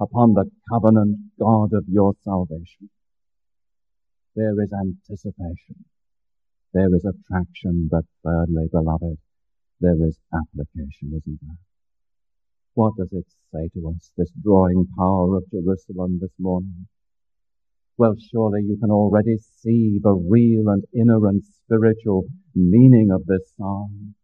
upon 0.00 0.32
the 0.32 0.50
covenant 0.72 1.18
God 1.38 1.74
of 1.74 1.84
your 1.88 2.14
salvation. 2.24 2.88
There 4.34 4.54
is 4.62 4.70
anticipation. 4.72 5.84
There 6.74 6.94
is 6.94 7.04
attraction, 7.04 7.88
but 7.90 8.04
thirdly, 8.24 8.66
beloved, 8.72 9.18
there 9.80 10.06
is 10.06 10.18
application, 10.32 11.12
isn't 11.14 11.38
there? 11.42 11.58
What 12.74 12.94
does 12.96 13.12
it 13.12 13.26
say 13.52 13.68
to 13.74 13.88
us, 13.90 14.10
this 14.16 14.32
drawing 14.42 14.86
power 14.96 15.36
of 15.36 15.50
Jerusalem 15.50 16.18
this 16.20 16.32
morning? 16.38 16.86
Well, 17.98 18.14
surely 18.32 18.62
you 18.62 18.78
can 18.80 18.90
already 18.90 19.36
see 19.36 20.00
the 20.02 20.14
real 20.14 20.68
and 20.68 20.84
inner 20.94 21.26
and 21.28 21.42
spiritual 21.44 22.24
meaning 22.54 23.10
of 23.12 23.26
this 23.26 23.52
psalm. 23.54 24.14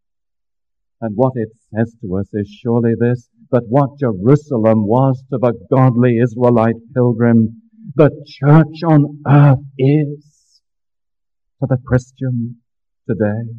And 1.02 1.14
what 1.16 1.34
it 1.34 1.50
says 1.74 1.94
to 2.00 2.16
us 2.16 2.30
is 2.32 2.48
surely 2.48 2.94
this, 2.98 3.28
that 3.50 3.68
what 3.68 3.98
Jerusalem 4.00 4.86
was 4.86 5.22
to 5.30 5.38
the 5.38 5.52
godly 5.70 6.16
Israelite 6.18 6.80
pilgrim, 6.94 7.60
the 7.94 8.10
church 8.26 8.82
on 8.86 9.22
earth 9.26 9.64
is 9.78 10.37
to 11.60 11.66
the 11.68 11.78
Christian 11.86 12.56
today. 13.08 13.50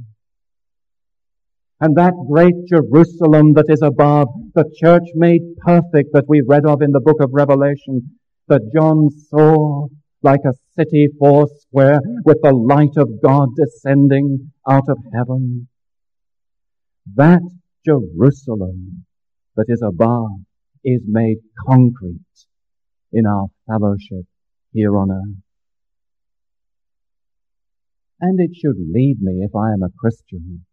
And 1.81 1.95
that 1.95 2.13
great 2.29 2.55
Jerusalem 2.67 3.53
that 3.53 3.65
is 3.69 3.81
above, 3.81 4.27
the 4.53 4.65
church 4.81 5.07
made 5.15 5.41
perfect 5.59 6.11
that 6.13 6.25
we 6.27 6.41
read 6.45 6.65
of 6.65 6.81
in 6.81 6.91
the 6.91 6.99
book 6.99 7.21
of 7.21 7.29
Revelation, 7.31 8.17
that 8.47 8.71
John 8.73 9.09
saw 9.29 9.87
like 10.21 10.41
a 10.45 10.53
city 10.77 11.07
foursquare 11.17 12.01
with 12.25 12.37
the 12.43 12.53
light 12.53 12.97
of 12.97 13.21
God 13.21 13.49
descending 13.55 14.51
out 14.67 14.89
of 14.89 14.97
heaven. 15.13 15.69
That 17.15 17.41
Jerusalem 17.85 19.05
that 19.55 19.65
is 19.69 19.81
above 19.81 20.31
is 20.83 21.01
made 21.07 21.37
concrete 21.65 22.19
in 23.13 23.25
our 23.25 23.47
fellowship 23.67 24.25
here 24.73 24.97
on 24.97 25.11
earth. 25.11 25.48
And 28.21 28.39
it 28.39 28.51
should 28.55 28.75
lead 28.77 29.17
me, 29.21 29.43
if 29.43 29.55
I 29.55 29.71
am 29.71 29.83
a 29.83 29.89
Christian, 29.97 30.65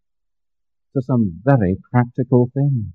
to 0.93 1.01
some 1.01 1.41
very 1.43 1.77
practical 1.91 2.49
things. 2.53 2.93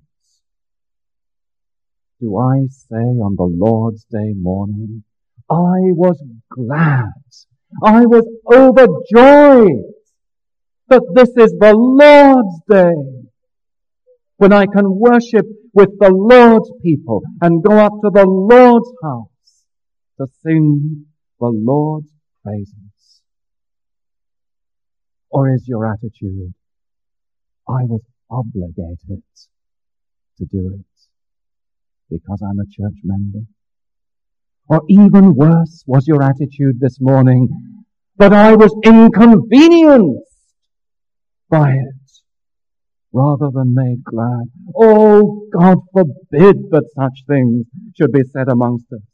Do 2.19 2.37
I 2.37 2.67
say 2.69 2.95
on 2.95 3.35
the 3.35 3.49
Lord's 3.51 4.05
Day 4.05 4.33
morning, 4.35 5.03
I 5.49 5.91
was 5.91 6.21
glad, 6.49 7.11
I 7.83 8.05
was 8.05 8.25
overjoyed 8.51 9.83
that 10.89 11.01
this 11.15 11.29
is 11.29 11.53
the 11.59 11.73
Lord's 11.75 12.61
Day, 12.69 13.23
when 14.37 14.53
I 14.53 14.65
can 14.65 14.99
worship 14.99 15.45
with 15.73 15.89
the 15.99 16.11
Lord's 16.11 16.71
people 16.83 17.21
and 17.41 17.63
go 17.63 17.77
up 17.77 17.93
to 18.03 18.09
the 18.13 18.25
Lord's 18.25 18.91
house 19.03 19.65
to 20.19 20.27
sing 20.43 21.05
the 21.39 21.47
Lord's 21.47 22.11
praises. 22.43 22.82
Or 25.33 25.49
is 25.49 25.67
your 25.67 25.91
attitude, 25.91 26.53
I 27.67 27.81
was 27.85 28.01
obligated 28.29 29.23
to 30.37 30.45
do 30.45 30.75
it 30.79 30.85
because 32.07 32.39
I'm 32.43 32.59
a 32.59 32.65
church 32.65 32.99
member? 33.03 33.47
Or 34.69 34.83
even 34.87 35.33
worse 35.33 35.83
was 35.87 36.07
your 36.07 36.21
attitude 36.21 36.79
this 36.79 36.99
morning, 37.01 37.49
that 38.17 38.31
I 38.31 38.55
was 38.55 38.75
inconvenienced 38.85 40.21
by 41.49 41.71
it 41.71 42.11
rather 43.11 43.49
than 43.51 43.73
made 43.73 44.03
glad. 44.03 44.51
Oh, 44.75 45.47
God 45.51 45.79
forbid 45.93 46.69
that 46.69 46.89
such 46.95 47.23
things 47.27 47.65
should 47.97 48.11
be 48.11 48.21
said 48.31 48.49
amongst 48.49 48.85
us. 48.93 49.12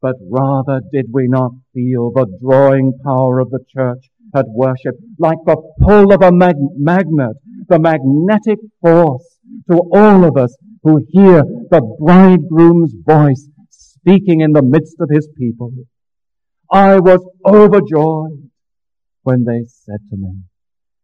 But 0.00 0.16
rather 0.30 0.80
did 0.92 1.06
we 1.12 1.26
not 1.26 1.52
feel 1.72 2.10
the 2.12 2.26
drawing 2.40 2.98
power 3.04 3.40
of 3.40 3.50
the 3.50 3.64
church 3.68 4.10
at 4.34 4.46
worship 4.48 4.94
like 5.18 5.38
the 5.46 5.56
pull 5.80 6.12
of 6.12 6.22
a 6.22 6.32
mag- 6.32 6.56
magnet, 6.76 7.36
the 7.68 7.78
magnetic 7.78 8.58
force 8.80 9.38
to 9.70 9.80
all 9.92 10.24
of 10.24 10.36
us 10.36 10.54
who 10.82 11.04
hear 11.08 11.42
the 11.70 11.96
bridegroom's 11.98 12.94
voice 13.04 13.48
speaking 13.70 14.40
in 14.40 14.52
the 14.52 14.62
midst 14.62 14.96
of 15.00 15.08
his 15.10 15.28
people. 15.36 15.72
I 16.70 16.98
was 17.00 17.24
overjoyed 17.44 18.50
when 19.22 19.44
they 19.44 19.64
said 19.66 20.00
to 20.10 20.16
me, 20.16 20.42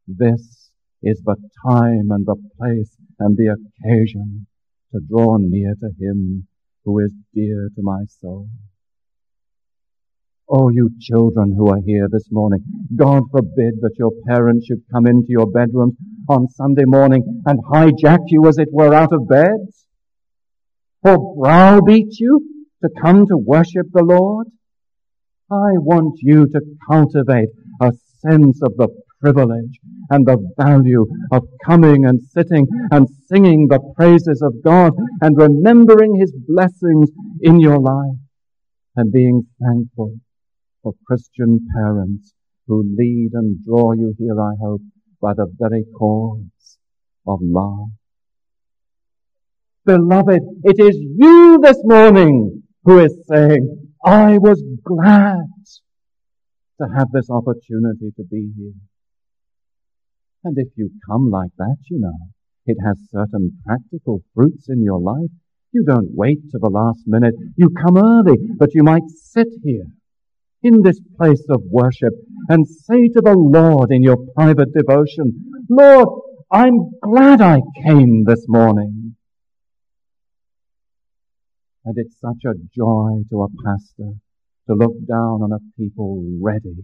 this 0.07 0.71
is 1.03 1.21
the 1.25 1.37
time 1.67 2.11
and 2.11 2.27
the 2.27 2.37
place 2.59 2.97
and 3.19 3.37
the 3.37 3.57
occasion 3.57 4.47
to 4.93 5.01
draw 5.09 5.37
near 5.39 5.75
to 5.81 5.91
him 5.99 6.47
who 6.85 6.99
is 7.01 7.13
dear 7.35 7.71
to 7.75 7.83
my 7.83 8.05
soul. 8.21 8.49
Oh, 10.49 10.69
you 10.71 10.91
children 11.01 11.55
who 11.57 11.69
are 11.69 11.81
here 11.87 12.09
this 12.11 12.27
morning, 12.31 12.63
God 12.95 13.23
forbid 13.31 13.75
that 13.81 13.95
your 13.97 14.11
parents 14.27 14.67
should 14.67 14.83
come 14.93 15.07
into 15.07 15.29
your 15.29 15.47
bedrooms 15.47 15.95
on 16.29 16.49
Sunday 16.49 16.83
morning 16.85 17.43
and 17.47 17.61
hijack 17.65 18.19
you 18.27 18.47
as 18.49 18.59
it 18.59 18.69
were 18.73 18.93
out 18.93 19.13
of 19.13 19.29
bed, 19.29 19.69
or 21.05 21.37
browbeat 21.37 22.19
you 22.19 22.67
to 22.83 22.91
come 23.01 23.27
to 23.29 23.37
worship 23.37 23.87
the 23.93 24.03
Lord. 24.03 24.49
I 25.51 25.79
want 25.79 26.19
you 26.21 26.47
to 26.49 26.61
cultivate 26.91 27.51
a 27.81 27.93
sense 28.19 28.61
of 28.63 28.77
the 28.77 28.89
privilege 29.21 29.79
and 30.11 30.27
the 30.27 30.39
value 30.59 31.07
of 31.31 31.45
coming 31.65 32.05
and 32.05 32.21
sitting 32.21 32.67
and 32.91 33.07
singing 33.29 33.69
the 33.69 33.79
praises 33.97 34.43
of 34.43 34.63
God 34.63 34.93
and 35.21 35.37
remembering 35.39 36.17
His 36.17 36.33
blessings 36.47 37.11
in 37.41 37.61
your 37.61 37.79
life 37.79 38.19
and 38.97 39.11
being 39.13 39.47
thankful 39.63 40.17
for 40.83 40.93
Christian 41.07 41.67
parents 41.77 42.35
who 42.67 42.83
lead 42.99 43.31
and 43.35 43.65
draw 43.65 43.93
you 43.93 44.15
here, 44.19 44.41
I 44.41 44.53
hope, 44.61 44.83
by 45.21 45.35
the 45.35 45.47
very 45.59 45.85
cords 45.97 46.79
of 47.27 47.39
love. 47.43 47.89
Beloved, 49.85 50.43
it 50.65 50.77
is 50.79 50.97
you 50.97 51.59
this 51.63 51.79
morning 51.83 52.63
who 52.85 52.99
is 52.99 53.15
saying, 53.29 53.93
I 54.05 54.39
was 54.39 54.63
glad 54.85 55.47
to 56.81 56.89
have 56.97 57.09
this 57.13 57.31
opportunity 57.31 58.13
to 58.17 58.25
be 58.25 58.51
here. 58.57 58.75
And 60.45 60.57
if 60.59 60.69
you 60.77 60.91
come 61.09 61.31
like 61.31 61.51
that, 61.59 61.77
you 61.89 62.01
know, 62.01 62.31
it 62.67 62.77
has 62.85 62.97
certain 63.11 63.59
practical 63.65 64.23
fruits 64.35 64.69
in 64.69 64.83
your 64.83 65.01
life. 65.01 65.31
You 65.73 65.85
don't 65.85 66.11
wait 66.11 66.51
to 66.51 66.59
the 66.59 66.69
last 66.69 67.01
minute. 67.07 67.35
You 67.57 67.71
come 67.71 67.97
early, 67.97 68.37
but 68.59 68.75
you 68.75 68.83
might 68.83 69.09
sit 69.09 69.49
here 69.65 69.87
in 70.63 70.83
this 70.83 71.01
place 71.19 71.45
of 71.51 71.63
worship 71.65 72.13
and 72.49 72.67
say 72.67 73.09
to 73.09 73.21
the 73.21 73.35
Lord 73.37 73.91
in 73.91 74.03
your 74.03 74.17
private 74.35 74.73
devotion, 74.73 75.65
Lord, 75.69 76.09
I'm 76.51 76.91
glad 77.03 77.41
I 77.41 77.61
came 77.85 78.25
this 78.27 78.45
morning. 78.49 79.17
And 81.85 81.95
it's 81.99 82.21
such 82.21 82.45
a 82.47 82.55
joy 82.77 83.25
to 83.31 83.43
a 83.43 83.49
pastor 83.65 84.13
to 84.69 84.75
look 84.75 84.95
down 85.09 85.43
on 85.43 85.53
a 85.53 85.81
people 85.81 86.23
ready 86.41 86.77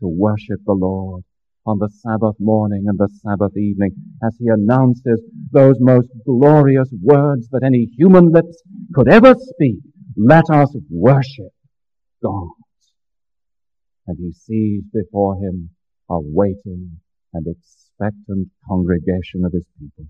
to 0.00 0.08
worship 0.08 0.60
the 0.66 0.72
Lord 0.72 1.22
on 1.66 1.78
the 1.78 1.90
Sabbath 2.02 2.34
morning 2.40 2.86
and 2.88 2.98
the 2.98 3.08
Sabbath 3.22 3.56
evening 3.56 3.92
as 4.24 4.34
he 4.38 4.48
announces 4.48 5.22
those 5.52 5.76
most 5.78 6.08
glorious 6.24 6.88
words 7.02 7.48
that 7.52 7.62
any 7.62 7.86
human 7.96 8.32
lips 8.32 8.60
could 8.94 9.08
ever 9.08 9.34
speak. 9.38 9.76
Let 10.16 10.44
us 10.50 10.74
worship 10.90 11.52
God. 12.22 12.48
And 14.10 14.18
he 14.18 14.32
sees 14.32 14.82
before 14.92 15.36
him 15.36 15.70
a 16.10 16.18
waiting 16.18 16.98
and 17.32 17.46
expectant 17.46 18.48
congregation 18.68 19.44
of 19.44 19.52
his 19.52 19.62
people. 19.78 20.06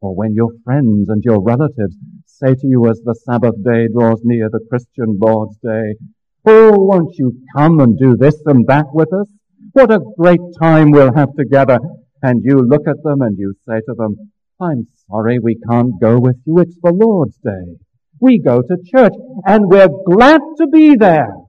Or 0.00 0.14
when 0.14 0.32
your 0.32 0.50
friends 0.62 1.08
and 1.08 1.24
your 1.24 1.42
relatives 1.42 1.96
say 2.24 2.54
to 2.54 2.66
you 2.68 2.88
as 2.88 3.00
the 3.00 3.16
Sabbath 3.24 3.56
day 3.64 3.88
draws 3.92 4.20
near, 4.22 4.48
the 4.48 4.64
Christian 4.70 5.18
Lord's 5.20 5.56
Day, 5.56 5.96
Oh, 6.44 6.70
won't 6.78 7.18
you 7.18 7.40
come 7.56 7.80
and 7.80 7.98
do 7.98 8.16
this 8.16 8.40
and 8.46 8.64
that 8.68 8.86
with 8.92 9.12
us? 9.12 9.26
What 9.72 9.90
a 9.90 9.98
great 10.16 10.40
time 10.60 10.92
we'll 10.92 11.14
have 11.14 11.34
together. 11.36 11.80
And 12.22 12.42
you 12.44 12.60
look 12.60 12.86
at 12.86 13.02
them 13.02 13.22
and 13.22 13.36
you 13.36 13.54
say 13.68 13.80
to 13.88 13.94
them, 13.94 14.30
I'm 14.60 14.86
sorry 15.10 15.40
we 15.40 15.58
can't 15.68 16.00
go 16.00 16.20
with 16.20 16.36
you. 16.44 16.58
It's 16.60 16.76
the 16.80 16.92
Lord's 16.92 17.38
Day. 17.38 17.76
We 18.20 18.38
go 18.38 18.62
to 18.62 18.76
church 18.84 19.14
and 19.46 19.66
we're 19.66 19.88
glad 20.06 20.40
to 20.58 20.68
be 20.68 20.94
there. 20.94 21.41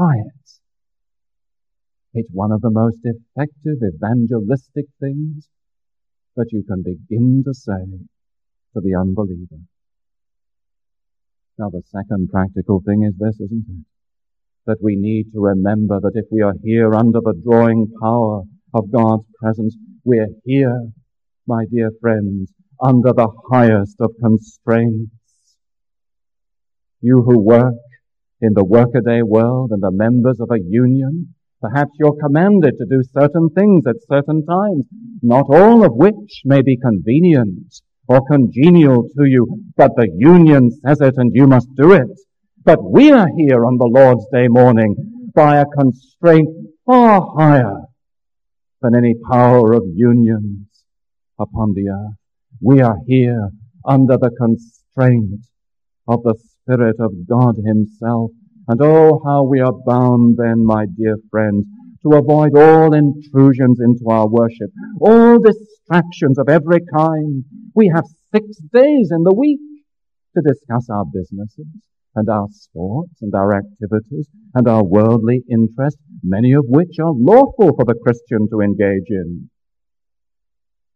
It. 0.00 0.50
It's 2.14 2.30
one 2.32 2.52
of 2.52 2.60
the 2.60 2.70
most 2.70 2.98
effective 3.02 3.78
evangelistic 3.82 4.86
things 5.00 5.48
that 6.36 6.46
you 6.52 6.62
can 6.62 6.82
begin 6.82 7.42
to 7.44 7.52
say 7.52 7.84
to 8.74 8.80
the 8.80 8.94
unbeliever. 8.94 9.60
Now, 11.58 11.70
the 11.70 11.82
second 11.86 12.28
practical 12.30 12.80
thing 12.86 13.02
is 13.02 13.14
this, 13.18 13.40
isn't 13.40 13.64
it? 13.68 13.86
That 14.66 14.78
we 14.80 14.94
need 14.94 15.32
to 15.32 15.40
remember 15.40 15.98
that 16.00 16.12
if 16.14 16.26
we 16.30 16.42
are 16.42 16.54
here 16.62 16.94
under 16.94 17.18
the 17.20 17.34
drawing 17.44 17.90
power 18.00 18.42
of 18.72 18.92
God's 18.92 19.24
presence, 19.42 19.76
we're 20.04 20.28
here, 20.44 20.92
my 21.48 21.64
dear 21.72 21.90
friends, 22.00 22.52
under 22.80 23.12
the 23.12 23.28
highest 23.50 23.96
of 24.00 24.12
constraints. 24.22 25.10
You 27.00 27.22
who 27.22 27.40
work 27.40 27.74
in 28.40 28.54
the 28.54 28.64
workaday 28.64 29.22
world 29.22 29.70
and 29.72 29.82
are 29.84 29.90
members 29.90 30.38
of 30.40 30.48
a 30.50 30.62
union, 30.62 31.34
perhaps 31.60 31.90
you're 31.98 32.16
commanded 32.22 32.74
to 32.78 32.86
do 32.88 33.02
certain 33.12 33.48
things 33.50 33.84
at 33.86 33.96
certain 34.08 34.44
times, 34.46 34.86
not 35.22 35.46
all 35.48 35.84
of 35.84 35.92
which 35.94 36.42
may 36.44 36.62
be 36.62 36.76
convenient 36.76 37.74
or 38.06 38.24
congenial 38.30 39.08
to 39.16 39.24
you, 39.24 39.46
but 39.76 39.90
the 39.96 40.08
union 40.16 40.70
says 40.70 41.00
it 41.00 41.14
and 41.16 41.32
you 41.34 41.46
must 41.46 41.68
do 41.76 41.92
it. 41.92 42.08
But 42.64 42.78
we 42.82 43.10
are 43.10 43.28
here 43.36 43.64
on 43.64 43.76
the 43.76 43.90
Lord's 43.92 44.26
Day 44.32 44.48
morning 44.48 44.94
by 45.34 45.58
a 45.58 45.66
constraint 45.66 46.48
far 46.86 47.34
higher 47.36 47.82
than 48.80 48.96
any 48.96 49.14
power 49.30 49.72
of 49.72 49.82
unions 49.94 50.66
upon 51.38 51.74
the 51.74 51.88
earth. 51.88 52.16
We 52.60 52.80
are 52.80 52.96
here 53.06 53.50
under 53.84 54.16
the 54.16 54.30
constraint 54.30 55.40
of 56.06 56.22
the 56.22 56.34
Spirit 56.68 56.96
of 57.00 57.12
God 57.26 57.54
Himself. 57.64 58.30
And 58.68 58.80
oh, 58.82 59.22
how 59.24 59.44
we 59.44 59.60
are 59.60 59.72
bound 59.86 60.36
then, 60.36 60.64
my 60.64 60.84
dear 60.84 61.16
friends, 61.30 61.64
to 62.02 62.18
avoid 62.18 62.56
all 62.56 62.92
intrusions 62.92 63.80
into 63.80 64.04
our 64.10 64.28
worship, 64.28 64.70
all 65.00 65.38
distractions 65.38 66.38
of 66.38 66.48
every 66.50 66.80
kind. 66.94 67.44
We 67.74 67.90
have 67.94 68.04
six 68.34 68.46
days 68.72 69.08
in 69.10 69.24
the 69.24 69.34
week 69.34 69.60
to 70.36 70.42
discuss 70.42 70.88
our 70.90 71.04
businesses 71.06 71.66
and 72.14 72.28
our 72.28 72.48
sports 72.50 73.14
and 73.22 73.34
our 73.34 73.56
activities 73.56 74.28
and 74.54 74.68
our 74.68 74.84
worldly 74.84 75.44
interests, 75.50 76.02
many 76.22 76.52
of 76.52 76.66
which 76.68 76.98
are 76.98 77.12
lawful 77.12 77.74
for 77.74 77.84
the 77.86 77.98
Christian 78.04 78.48
to 78.50 78.60
engage 78.60 79.08
in. 79.08 79.48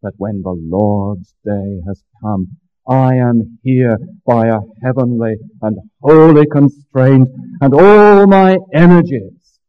But 0.03 0.13
when 0.17 0.43
the 0.43 0.55
Lord's 0.55 1.33
day 1.43 1.81
has 1.87 2.03
come, 2.21 2.57
I 2.87 3.15
am 3.15 3.59
here 3.63 3.97
by 4.25 4.47
a 4.47 4.59
heavenly 4.83 5.35
and 5.61 5.77
holy 6.01 6.45
constraint, 6.45 7.29
and 7.61 7.73
all 7.73 8.27
my 8.27 8.57
energies 8.73 9.59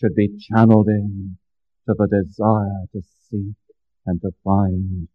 should 0.00 0.14
be 0.14 0.38
channeled 0.38 0.86
in 0.86 1.36
to 1.88 1.94
the 1.98 2.06
desire 2.06 2.86
to 2.92 3.02
seek 3.28 3.56
and 4.06 4.20
to 4.20 4.30
find 4.44 5.08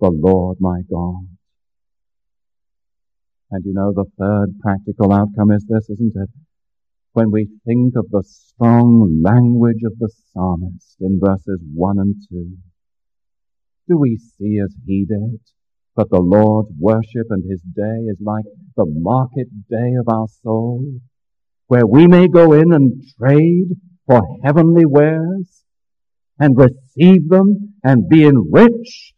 the 0.00 0.10
Lord 0.10 0.58
my 0.60 0.82
God. 0.90 1.28
And 3.50 3.64
you 3.64 3.72
know, 3.72 3.92
the 3.94 4.04
third 4.18 4.60
practical 4.60 5.12
outcome 5.12 5.50
is 5.52 5.64
this, 5.66 5.88
isn't 5.88 6.14
it? 6.14 6.30
When 7.14 7.30
we 7.30 7.48
think 7.64 7.94
of 7.96 8.10
the 8.10 8.22
strong 8.22 9.22
language 9.22 9.82
of 9.84 9.98
the 9.98 10.10
psalmist 10.32 10.96
in 11.00 11.20
verses 11.22 11.60
1 11.74 11.98
and 11.98 12.16
2, 12.30 12.56
do 13.88 13.98
we 13.98 14.18
see 14.18 14.58
as 14.62 14.74
he 14.86 15.06
did 15.06 15.40
that 15.96 16.10
the 16.10 16.20
Lord's 16.20 16.70
worship 16.78 17.26
and 17.30 17.44
his 17.50 17.60
day 17.60 18.06
is 18.10 18.18
like 18.20 18.44
the 18.76 18.86
market 18.86 19.48
day 19.68 19.94
of 19.98 20.08
our 20.08 20.26
soul? 20.42 21.00
where 21.72 21.86
we 21.86 22.06
may 22.06 22.28
go 22.28 22.52
in 22.52 22.70
and 22.70 23.02
trade 23.18 23.68
for 24.06 24.20
heavenly 24.44 24.84
wares 24.84 25.64
and 26.38 26.54
receive 26.54 27.30
them 27.30 27.72
and 27.82 28.10
be 28.10 28.24
enriched? 28.24 29.14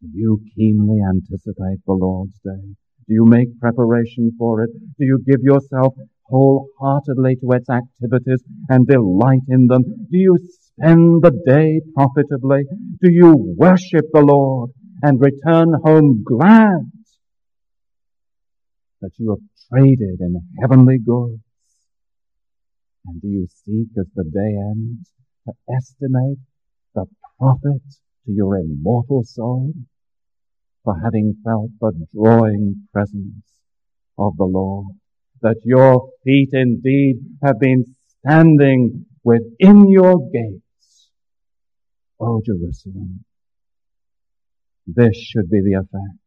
Do 0.00 0.08
you 0.12 0.42
keenly 0.56 0.98
anticipate 1.00 1.78
the 1.86 1.92
Lord's 1.92 2.34
day? 2.44 2.74
Do 3.06 3.14
you 3.14 3.24
make 3.24 3.60
preparation 3.60 4.32
for 4.36 4.64
it? 4.64 4.70
Do 4.98 5.04
you 5.04 5.22
give 5.24 5.42
yourself 5.42 5.94
wholeheartedly 6.22 7.36
to 7.36 7.52
its 7.52 7.70
activities 7.70 8.42
and 8.68 8.84
delight 8.88 9.46
in 9.48 9.68
them? 9.68 9.84
Do 10.10 10.18
you 10.18 10.38
spend 10.78 11.22
the 11.22 11.30
day 11.46 11.80
profitably? 11.94 12.64
Do 13.00 13.10
you 13.10 13.54
worship 13.56 14.06
the 14.12 14.20
Lord 14.20 14.70
and 15.02 15.20
return 15.20 15.74
home 15.84 16.22
glad 16.24 16.90
that 19.00 19.10
you 19.18 19.30
have 19.30 19.40
traded 19.70 20.20
in 20.20 20.36
heavenly 20.60 20.98
goods? 20.98 21.40
And 23.06 23.20
do 23.20 23.28
you 23.28 23.48
seek 23.64 23.88
as 23.98 24.06
the 24.14 24.24
day 24.24 24.56
ends 24.70 25.10
to 25.46 25.52
estimate 25.74 26.38
the 26.94 27.06
profit 27.38 27.82
to 28.26 28.32
your 28.32 28.56
immortal 28.56 29.24
soul 29.24 29.72
for 30.84 30.94
having 31.02 31.34
felt 31.44 31.70
the 31.80 32.06
drawing 32.14 32.86
presence 32.92 33.44
of 34.18 34.36
the 34.36 34.44
Lord? 34.44 34.86
That 35.42 35.56
your 35.64 36.08
feet 36.22 36.50
indeed 36.52 37.16
have 37.42 37.58
been 37.58 37.84
standing 38.20 39.06
within 39.24 39.88
your 39.88 40.18
gates. 40.30 41.10
O 42.20 42.40
Jerusalem, 42.44 43.24
this 44.86 45.16
should 45.16 45.50
be 45.50 45.60
the 45.60 45.74
effect 45.74 46.22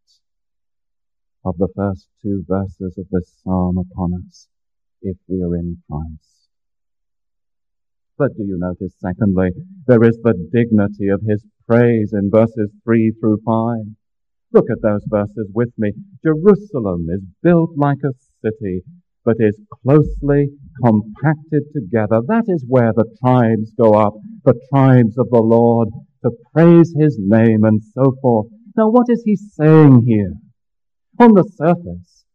of 1.45 1.57
the 1.57 1.69
first 1.75 2.07
two 2.21 2.43
verses 2.47 2.97
of 2.97 3.05
this 3.11 3.31
psalm 3.43 3.77
upon 3.77 4.25
us 4.27 4.47
if 5.01 5.15
we 5.27 5.41
are 5.41 5.55
in 5.55 5.77
Christ. 5.89 6.35
But 8.17 8.35
do 8.35 8.43
you 8.43 8.57
notice, 8.57 8.95
secondly, 8.99 9.49
there 9.87 10.03
is 10.03 10.17
the 10.23 10.33
dignity 10.51 11.09
of 11.09 11.21
his 11.27 11.45
praise 11.67 12.13
in 12.13 12.29
verses 12.31 12.71
3 12.83 13.13
through 13.19 13.41
5. 13.45 13.77
Look 14.53 14.65
at 14.71 14.81
those 14.81 15.03
verses 15.07 15.49
with 15.53 15.69
me. 15.77 15.91
Jerusalem 16.23 17.07
is 17.09 17.21
built 17.43 17.71
like 17.75 17.99
a 18.05 18.13
city, 18.41 18.83
but 19.25 19.37
is 19.39 19.59
closely 19.83 20.49
compacted 20.83 21.63
together. 21.73 22.21
That 22.27 22.45
is 22.47 22.63
where 22.67 22.93
the 22.93 23.05
tribes 23.23 23.73
go 23.77 23.93
up, 23.95 24.13
the 24.43 24.59
tribes 24.71 25.17
of 25.17 25.29
the 25.31 25.41
Lord, 25.41 25.89
to 26.23 26.31
praise 26.53 26.93
his 26.97 27.17
name 27.19 27.63
and 27.63 27.81
so 27.93 28.15
forth. 28.21 28.47
Now 28.77 28.89
what 28.89 29.07
is 29.09 29.23
he 29.25 29.35
saying 29.35 30.03
here? 30.05 30.33
On 31.19 31.33
the 31.33 31.43
surface, 31.43 32.25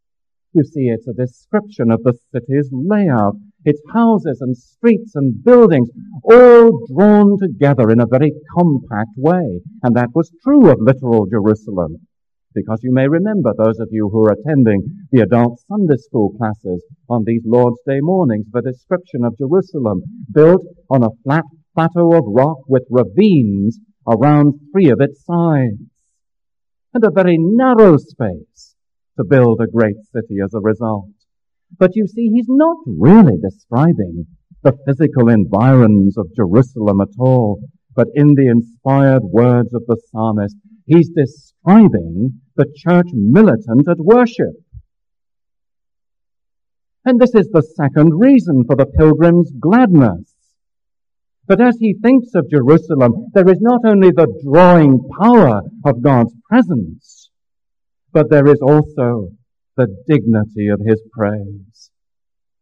you 0.53 0.63
see 0.63 0.89
it's 0.89 1.07
a 1.07 1.13
description 1.13 1.91
of 1.91 2.03
the 2.03 2.13
city's 2.33 2.69
layout, 2.73 3.35
its 3.63 3.81
houses 3.93 4.39
and 4.41 4.57
streets 4.57 5.15
and 5.15 5.43
buildings, 5.43 5.89
all 6.23 6.85
drawn 6.87 7.37
together 7.39 7.89
in 7.89 8.01
a 8.01 8.07
very 8.07 8.33
compact 8.57 9.11
way. 9.15 9.61
And 9.83 9.95
that 9.95 10.09
was 10.13 10.31
true 10.43 10.69
of 10.69 10.79
literal 10.81 11.27
Jerusalem. 11.27 12.07
Because 12.53 12.79
you 12.83 12.93
may 12.93 13.07
remember, 13.07 13.53
those 13.57 13.79
of 13.79 13.89
you 13.91 14.09
who 14.09 14.25
are 14.25 14.33
attending 14.33 15.07
the 15.11 15.21
adult 15.21 15.61
Sunday 15.69 15.95
school 15.97 16.33
classes 16.37 16.83
on 17.09 17.23
these 17.25 17.43
Lord's 17.45 17.79
Day 17.87 17.99
mornings, 18.01 18.47
the 18.51 18.61
description 18.61 19.23
of 19.23 19.37
Jerusalem, 19.37 20.03
built 20.33 20.61
on 20.89 21.03
a 21.03 21.15
flat 21.23 21.45
plateau 21.73 22.13
of 22.13 22.25
rock 22.27 22.57
with 22.67 22.83
ravines 22.89 23.79
around 24.07 24.53
three 24.73 24.89
of 24.89 24.99
its 24.99 25.23
sides, 25.23 25.79
and 26.93 27.03
a 27.05 27.11
very 27.11 27.37
narrow 27.39 27.95
space 27.97 28.75
to 29.17 29.23
build 29.23 29.61
a 29.61 29.71
great 29.71 29.97
city 30.13 30.37
as 30.43 30.53
a 30.53 30.59
result. 30.59 31.09
But 31.77 31.95
you 31.95 32.05
see, 32.07 32.29
he's 32.33 32.49
not 32.49 32.77
really 32.85 33.37
describing 33.41 34.27
the 34.63 34.77
physical 34.85 35.29
environs 35.29 36.17
of 36.17 36.35
Jerusalem 36.35 36.99
at 36.99 37.15
all, 37.17 37.61
but 37.95 38.07
in 38.13 38.33
the 38.35 38.47
inspired 38.47 39.23
words 39.23 39.73
of 39.73 39.83
the 39.87 39.97
psalmist, 40.11 40.57
he's 40.85 41.09
describing 41.09 42.41
the 42.55 42.65
church 42.75 43.07
militant 43.13 43.87
at 43.87 43.97
worship. 43.97 44.55
And 47.03 47.19
this 47.19 47.33
is 47.33 47.47
the 47.49 47.63
second 47.63 48.19
reason 48.19 48.63
for 48.65 48.75
the 48.75 48.85
pilgrim's 48.85 49.51
gladness. 49.59 50.33
But 51.47 51.59
as 51.59 51.77
he 51.79 51.95
thinks 52.01 52.29
of 52.35 52.49
Jerusalem, 52.49 53.27
there 53.33 53.49
is 53.49 53.59
not 53.59 53.81
only 53.85 54.11
the 54.11 54.27
drawing 54.43 54.99
power 55.19 55.61
of 55.83 56.03
God's 56.03 56.33
presence, 56.47 57.29
but 58.13 58.29
there 58.29 58.47
is 58.47 58.61
also 58.61 59.29
the 59.77 59.87
dignity 60.07 60.67
of 60.67 60.81
his 60.85 61.01
praise. 61.11 61.89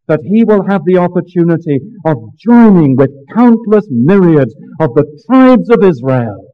That 0.08 0.22
he 0.24 0.44
will 0.44 0.66
have 0.68 0.86
the 0.86 0.98
opportunity 0.98 1.82
of 2.06 2.18
joining 2.38 2.96
with 2.96 3.12
countless 3.36 3.86
myriads 3.90 4.56
of 4.80 4.94
the 4.96 5.06
tribes 5.28 5.70
of 5.70 5.84
Israel 5.84 6.49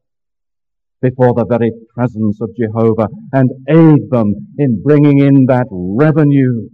before 1.02 1.34
the 1.34 1.46
very 1.46 1.72
presence 1.94 2.40
of 2.42 2.56
Jehovah 2.56 3.10
and 3.34 3.50
aid 3.70 4.10
them 4.10 4.34
in 4.58 4.82
bringing 4.84 5.20
in 5.20 5.46
that 5.48 5.68
revenue 5.72 6.70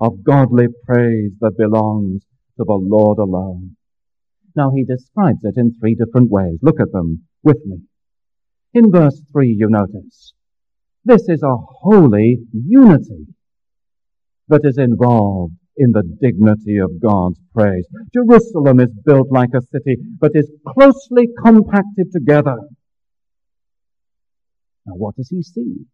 of 0.00 0.24
godly 0.24 0.66
praise 0.84 1.32
that 1.40 1.56
belongs 1.56 2.22
to 2.58 2.64
the 2.64 2.74
Lord 2.74 3.18
alone. 3.18 3.76
Now 4.54 4.70
he 4.74 4.84
describes 4.84 5.40
it 5.42 5.54
in 5.56 5.74
three 5.78 5.94
different 5.94 6.30
ways. 6.30 6.58
Look 6.62 6.80
at 6.80 6.92
them 6.92 7.26
with 7.42 7.58
me. 7.64 7.82
In 8.74 8.90
verse 8.90 9.20
3 9.32 9.56
you 9.58 9.68
notice, 9.70 10.32
this 11.04 11.28
is 11.28 11.42
a 11.42 11.56
holy 11.56 12.38
unity 12.52 13.26
that 14.48 14.62
is 14.64 14.78
involved 14.78 15.54
in 15.76 15.92
the 15.92 16.02
dignity 16.20 16.78
of 16.78 17.00
God's 17.00 17.38
praise. 17.54 17.86
Jerusalem 18.12 18.80
is 18.80 18.90
built 19.04 19.28
like 19.30 19.50
a 19.54 19.60
city, 19.60 19.96
but 20.18 20.32
is 20.34 20.50
closely 20.66 21.28
compacted 21.44 22.10
together. 22.12 22.56
Now 24.86 24.94
what 24.94 25.16
does 25.16 25.28
he 25.28 25.42
see 25.42 25.86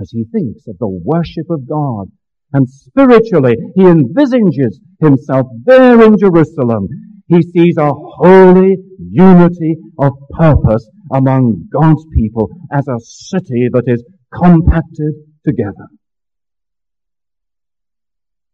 as 0.00 0.10
he 0.10 0.24
thinks 0.24 0.66
of 0.66 0.78
the 0.78 0.88
worship 0.88 1.48
of 1.50 1.68
God? 1.68 2.10
And 2.52 2.68
spiritually, 2.68 3.56
he 3.74 3.82
envisages 3.82 4.80
himself 5.00 5.46
there 5.64 6.02
in 6.02 6.18
Jerusalem. 6.18 6.88
He 7.26 7.42
sees 7.42 7.76
a 7.78 7.90
holy 7.92 8.76
unity 8.98 9.76
of 9.98 10.12
purpose 10.30 10.88
among 11.12 11.68
God's 11.72 12.04
people 12.16 12.50
as 12.70 12.86
a 12.86 13.00
city 13.00 13.68
that 13.72 13.84
is 13.86 14.04
compacted 14.32 15.14
together. 15.44 15.88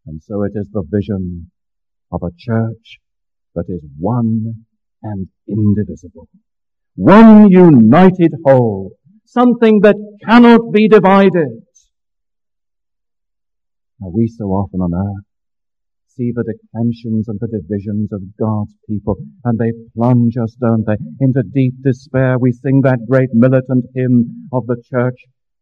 And 0.05 0.21
so 0.23 0.43
it 0.43 0.53
is 0.55 0.67
the 0.71 0.83
vision 0.89 1.51
of 2.11 2.21
a 2.23 2.31
church 2.37 2.99
that 3.55 3.65
is 3.67 3.81
one 3.99 4.65
and 5.03 5.27
indivisible. 5.47 6.27
One 6.95 7.49
united 7.49 8.33
whole. 8.45 8.91
Something 9.31 9.79
that 9.83 9.95
cannot 10.27 10.73
be 10.73 10.89
divided. 10.89 11.63
Now 14.01 14.09
we 14.13 14.27
so 14.27 14.45
often 14.47 14.81
on 14.81 14.93
earth 14.93 15.23
see 16.09 16.33
the 16.35 16.43
declensions 16.43 17.29
and 17.29 17.39
the 17.39 17.47
divisions 17.47 18.11
of 18.11 18.21
God's 18.37 18.75
people, 18.89 19.15
and 19.45 19.57
they 19.57 19.71
plunge 19.95 20.35
us, 20.35 20.53
don't 20.59 20.85
they, 20.85 20.97
into 21.21 21.43
deep 21.43 21.75
despair. 21.81 22.37
We 22.37 22.51
sing 22.51 22.81
that 22.83 23.07
great 23.09 23.29
militant 23.31 23.85
hymn 23.95 24.49
of 24.51 24.67
the 24.67 24.83
church, 24.91 25.15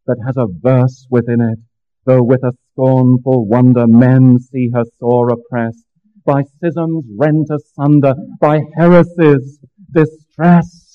that 0.07 0.17
has 0.25 0.37
a 0.37 0.47
verse 0.47 1.05
within 1.11 1.39
it. 1.39 1.59
Though 2.07 2.23
with 2.23 2.43
a 2.43 2.53
scornful 2.71 3.45
wonder 3.45 3.85
men 3.85 4.39
see 4.39 4.71
her 4.73 4.85
sore 4.97 5.29
oppressed, 5.29 5.85
by 6.25 6.41
schisms 6.41 7.05
rent 7.19 7.49
asunder, 7.51 8.15
by 8.39 8.61
heresies 8.75 9.59
distressed. 9.91 10.88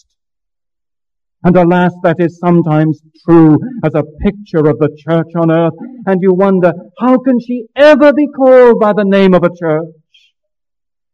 And 1.44 1.56
alas, 1.56 1.92
that 2.02 2.16
is 2.20 2.38
sometimes 2.38 3.02
true 3.26 3.58
as 3.84 3.94
a 3.94 4.02
picture 4.22 4.66
of 4.66 4.78
the 4.78 4.88
church 5.06 5.28
on 5.36 5.50
earth, 5.50 5.74
and 6.06 6.20
you 6.22 6.32
wonder, 6.32 6.72
how 6.98 7.18
can 7.18 7.38
she 7.38 7.66
ever 7.76 8.14
be 8.14 8.26
called 8.28 8.80
by 8.80 8.94
the 8.94 9.04
name 9.04 9.34
of 9.34 9.44
a 9.44 9.50
church? 9.54 9.94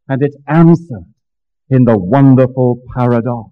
And 0.09 0.23
it's 0.23 0.37
answered 0.47 1.13
in 1.69 1.85
the 1.85 1.99
wonderful 1.99 2.81
paradox 2.97 3.51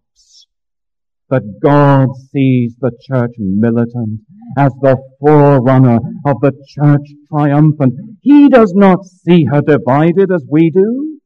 that 1.30 1.42
God 1.60 2.08
sees 2.30 2.74
the 2.80 2.92
church 3.08 3.32
militant 3.38 4.20
as 4.56 4.72
the 4.80 4.96
forerunner 5.20 5.98
of 6.24 6.40
the 6.40 6.52
church 6.68 7.06
triumphant. 7.28 7.94
He 8.22 8.48
does 8.48 8.72
not 8.74 9.04
see 9.04 9.44
her 9.50 9.60
divided 9.60 10.30
as 10.32 10.44
we 10.48 10.70
do, 10.70 11.18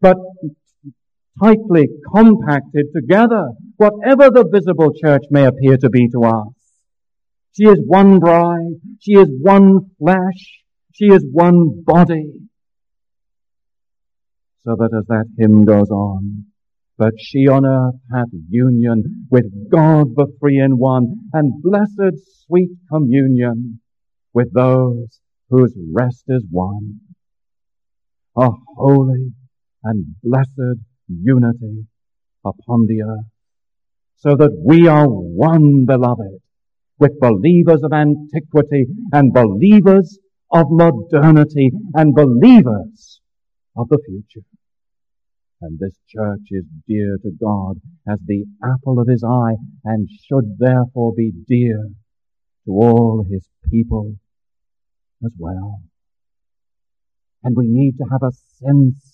but 0.00 0.16
tightly 1.42 1.88
compacted 2.14 2.86
together, 2.94 3.48
whatever 3.76 4.30
the 4.30 4.48
visible 4.50 4.92
church 4.94 5.22
may 5.30 5.44
appear 5.44 5.76
to 5.76 5.90
be 5.90 6.08
to 6.08 6.22
us. 6.24 6.52
She 7.52 7.64
is 7.64 7.78
one 7.86 8.18
bride. 8.18 8.80
She 9.00 9.12
is 9.12 9.28
one 9.40 9.90
flesh. 9.98 10.62
She 10.92 11.06
is 11.06 11.24
one 11.30 11.82
body. 11.84 12.32
So 14.64 14.76
that 14.78 14.96
as 14.96 15.06
that 15.08 15.26
hymn 15.38 15.64
goes 15.64 15.90
on, 15.90 16.46
but 16.96 17.12
she 17.18 17.48
on 17.48 17.66
earth 17.66 18.00
hath 18.12 18.28
union 18.48 19.26
with 19.30 19.44
God 19.70 20.06
the 20.16 20.26
three 20.40 20.58
in 20.58 20.78
one, 20.78 21.28
and 21.32 21.62
blessed 21.62 22.16
sweet 22.46 22.70
communion 22.90 23.80
with 24.32 24.52
those 24.54 25.20
whose 25.50 25.74
rest 25.92 26.24
is 26.28 26.44
one. 26.50 27.00
A 28.36 28.50
holy 28.76 29.32
and 29.82 30.14
blessed 30.22 30.80
unity 31.08 31.86
upon 32.44 32.86
the 32.86 33.02
earth, 33.02 33.30
so 34.16 34.36
that 34.36 34.52
we 34.64 34.86
are 34.86 35.06
one, 35.08 35.84
beloved, 35.86 36.40
with 36.98 37.18
believers 37.20 37.82
of 37.82 37.92
antiquity 37.92 38.86
and 39.12 39.32
believers 39.32 40.18
of 40.50 40.66
modernity 40.70 41.70
and 41.94 42.14
believers 42.14 43.20
of 43.76 43.88
the 43.88 43.98
future. 44.06 44.46
And 45.60 45.78
this 45.78 45.96
church 46.08 46.46
is 46.50 46.64
dear 46.86 47.16
to 47.22 47.30
God 47.40 47.80
as 48.08 48.18
the 48.26 48.44
apple 48.62 49.00
of 49.00 49.08
his 49.08 49.24
eye 49.24 49.56
and 49.84 50.08
should 50.28 50.56
therefore 50.58 51.14
be 51.16 51.32
dear 51.48 51.88
to 52.66 52.70
all 52.70 53.26
his 53.30 53.48
people 53.70 54.14
as 55.24 55.32
well. 55.38 55.80
And 57.42 57.56
we 57.56 57.66
need 57.66 57.96
to 57.98 58.04
have 58.10 58.22
a 58.22 58.32
sense 58.32 59.13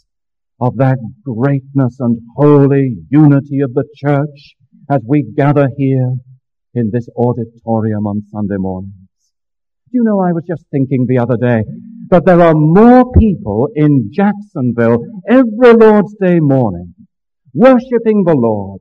of 0.60 0.76
that 0.76 0.98
greatness 1.24 1.96
and 2.00 2.20
holy 2.36 2.96
unity 3.10 3.60
of 3.60 3.72
the 3.74 3.84
church 3.96 4.54
as 4.90 5.00
we 5.06 5.22
gather 5.36 5.68
here 5.76 6.16
in 6.74 6.90
this 6.92 7.08
auditorium 7.16 8.06
on 8.06 8.22
Sunday 8.30 8.56
mornings. 8.58 8.94
You 9.90 10.04
know, 10.04 10.20
I 10.20 10.32
was 10.32 10.44
just 10.46 10.64
thinking 10.70 11.06
the 11.06 11.18
other 11.18 11.36
day 11.36 11.64
that 12.10 12.24
there 12.26 12.40
are 12.40 12.54
more 12.54 13.10
people 13.12 13.68
in 13.74 14.10
Jacksonville 14.12 15.04
every 15.28 15.72
Lord's 15.72 16.14
Day 16.20 16.38
morning 16.38 16.94
worshipping 17.54 18.24
the 18.24 18.36
Lord 18.36 18.80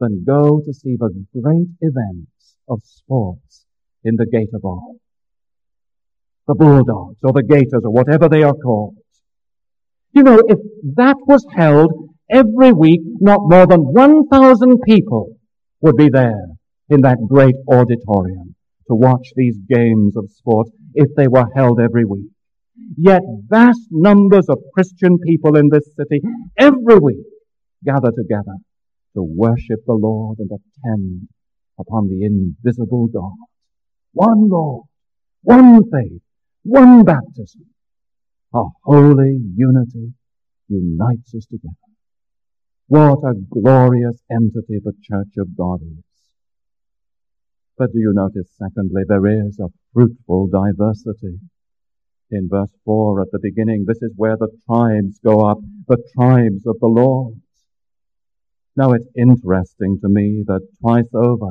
than 0.00 0.24
go 0.24 0.60
to 0.64 0.72
see 0.72 0.96
the 0.98 1.10
great 1.40 1.68
events 1.80 2.56
of 2.68 2.80
sports 2.84 3.66
in 4.04 4.16
the 4.16 4.26
Gator 4.26 4.58
Bowl. 4.60 4.96
The 6.48 6.54
Bulldogs 6.54 7.18
or 7.22 7.32
the 7.32 7.42
Gators 7.42 7.82
or 7.84 7.90
whatever 7.90 8.28
they 8.28 8.42
are 8.42 8.54
called. 8.54 8.96
You 10.16 10.22
know, 10.22 10.40
if 10.48 10.58
that 10.94 11.16
was 11.26 11.44
held 11.54 11.92
every 12.30 12.72
week, 12.72 13.02
not 13.20 13.40
more 13.42 13.66
than 13.66 13.82
1,000 13.82 14.80
people 14.80 15.36
would 15.82 15.96
be 15.96 16.08
there 16.08 16.46
in 16.88 17.02
that 17.02 17.18
great 17.28 17.54
auditorium 17.68 18.54
to 18.88 18.94
watch 18.94 19.28
these 19.36 19.58
games 19.68 20.16
of 20.16 20.30
sport 20.30 20.68
if 20.94 21.14
they 21.16 21.28
were 21.28 21.44
held 21.54 21.80
every 21.80 22.06
week. 22.06 22.30
Yet 22.96 23.20
vast 23.46 23.88
numbers 23.90 24.48
of 24.48 24.56
Christian 24.72 25.18
people 25.18 25.54
in 25.54 25.68
this 25.70 25.84
city 25.94 26.22
every 26.56 26.98
week 26.98 27.26
gather 27.84 28.10
together 28.10 28.56
to 29.16 29.22
worship 29.22 29.80
the 29.86 29.92
Lord 29.92 30.38
and 30.38 30.48
attend 30.50 31.28
upon 31.78 32.08
the 32.08 32.24
invisible 32.24 33.08
God. 33.08 33.36
One 34.14 34.48
Lord, 34.48 34.84
one 35.42 35.82
faith, 35.90 36.22
one 36.62 37.04
baptism. 37.04 37.66
A 38.54 38.64
holy 38.84 39.40
unity 39.54 40.14
unites 40.68 41.34
us 41.34 41.46
together. 41.46 41.74
What 42.88 43.18
a 43.24 43.34
glorious 43.34 44.22
entity 44.30 44.78
the 44.82 44.94
Church 45.02 45.36
of 45.38 45.56
God 45.56 45.82
is. 45.82 46.04
But 47.76 47.92
do 47.92 47.98
you 47.98 48.12
notice, 48.14 48.48
secondly, 48.56 49.02
there 49.06 49.26
is 49.26 49.58
a 49.58 49.72
fruitful 49.92 50.46
diversity. 50.46 51.40
In 52.30 52.48
verse 52.48 52.72
4 52.84 53.22
at 53.22 53.30
the 53.32 53.40
beginning, 53.42 53.84
this 53.86 54.02
is 54.02 54.12
where 54.16 54.36
the 54.36 54.48
tribes 54.66 55.18
go 55.22 55.44
up, 55.44 55.58
the 55.86 56.02
tribes 56.14 56.66
of 56.66 56.78
the 56.80 56.86
Lord. 56.86 57.40
Now 58.76 58.92
it's 58.92 59.08
interesting 59.16 59.98
to 60.00 60.08
me 60.08 60.44
that 60.46 60.66
twice 60.80 61.12
over 61.14 61.50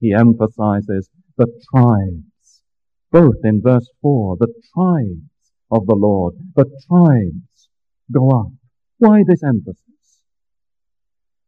he 0.00 0.12
emphasizes 0.12 1.08
the 1.36 1.46
tribes. 1.70 2.62
Both 3.10 3.44
in 3.44 3.62
verse 3.62 3.88
4, 4.02 4.36
the 4.38 4.52
tribes 4.74 5.30
of 5.74 5.86
the 5.86 5.94
Lord, 5.96 6.34
the 6.54 6.64
tribes 6.86 7.68
go 8.12 8.30
up. 8.30 8.52
Why 8.98 9.22
this 9.26 9.42
emphasis? 9.42 9.82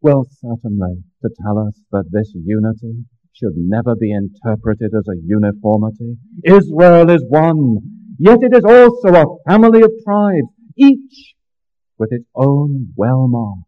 Well, 0.00 0.26
certainly 0.40 1.04
to 1.22 1.30
tell 1.42 1.58
us 1.58 1.80
that 1.92 2.10
this 2.10 2.32
unity 2.34 3.04
should 3.32 3.56
never 3.56 3.94
be 3.94 4.12
interpreted 4.12 4.92
as 4.96 5.06
a 5.08 5.20
uniformity. 5.24 6.16
Israel 6.44 7.08
is 7.10 7.24
one, 7.28 7.78
yet 8.18 8.38
it 8.42 8.54
is 8.54 8.64
also 8.64 9.08
a 9.14 9.50
family 9.50 9.82
of 9.82 9.92
tribes, 10.04 10.48
each 10.76 11.34
with 11.98 12.12
its 12.12 12.26
own 12.34 12.92
well-marked 12.96 13.62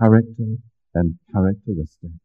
character 0.00 0.56
and 0.94 1.18
characteristics. 1.32 2.23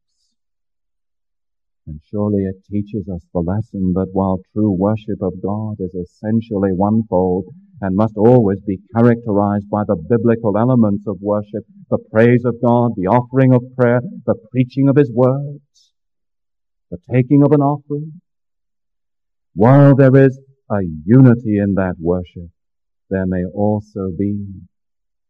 And 1.89 1.99
surely 2.11 2.43
it 2.43 2.63
teaches 2.69 3.09
us 3.09 3.25
the 3.33 3.39
lesson 3.39 3.93
that 3.93 4.09
while 4.13 4.37
true 4.53 4.69
worship 4.69 5.23
of 5.23 5.41
God 5.41 5.77
is 5.79 5.95
essentially 5.95 6.69
onefold 6.71 7.45
and 7.81 7.95
must 7.95 8.15
always 8.15 8.59
be 8.61 8.77
characterized 8.95 9.67
by 9.71 9.85
the 9.87 9.95
biblical 9.95 10.55
elements 10.55 11.05
of 11.07 11.17
worship, 11.19 11.65
the 11.89 11.97
praise 12.11 12.45
of 12.45 12.61
God, 12.63 12.91
the 12.95 13.07
offering 13.07 13.55
of 13.55 13.63
prayer, 13.75 14.01
the 14.27 14.35
preaching 14.51 14.87
of 14.87 14.97
His 14.97 15.11
words, 15.11 15.91
the 16.91 16.99
taking 17.11 17.41
of 17.43 17.53
an 17.53 17.61
offering. 17.61 18.21
While 19.55 19.95
there 19.95 20.15
is 20.15 20.39
a 20.69 20.81
unity 21.05 21.57
in 21.57 21.73
that 21.73 21.95
worship, 21.99 22.51
there 23.09 23.25
may 23.25 23.45
also 23.45 24.11
be 24.15 24.45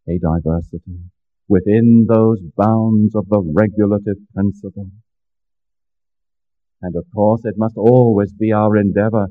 a 0.10 0.20
diversity 0.20 1.00
within 1.48 2.06
those 2.10 2.42
bounds 2.58 3.16
of 3.16 3.30
the 3.30 3.40
regulative 3.40 4.18
principle. 4.36 4.90
And 6.82 6.96
of 6.96 7.06
course, 7.14 7.42
it 7.44 7.56
must 7.58 7.76
always 7.78 8.32
be 8.34 8.52
our 8.52 8.78
endeavor 8.78 9.28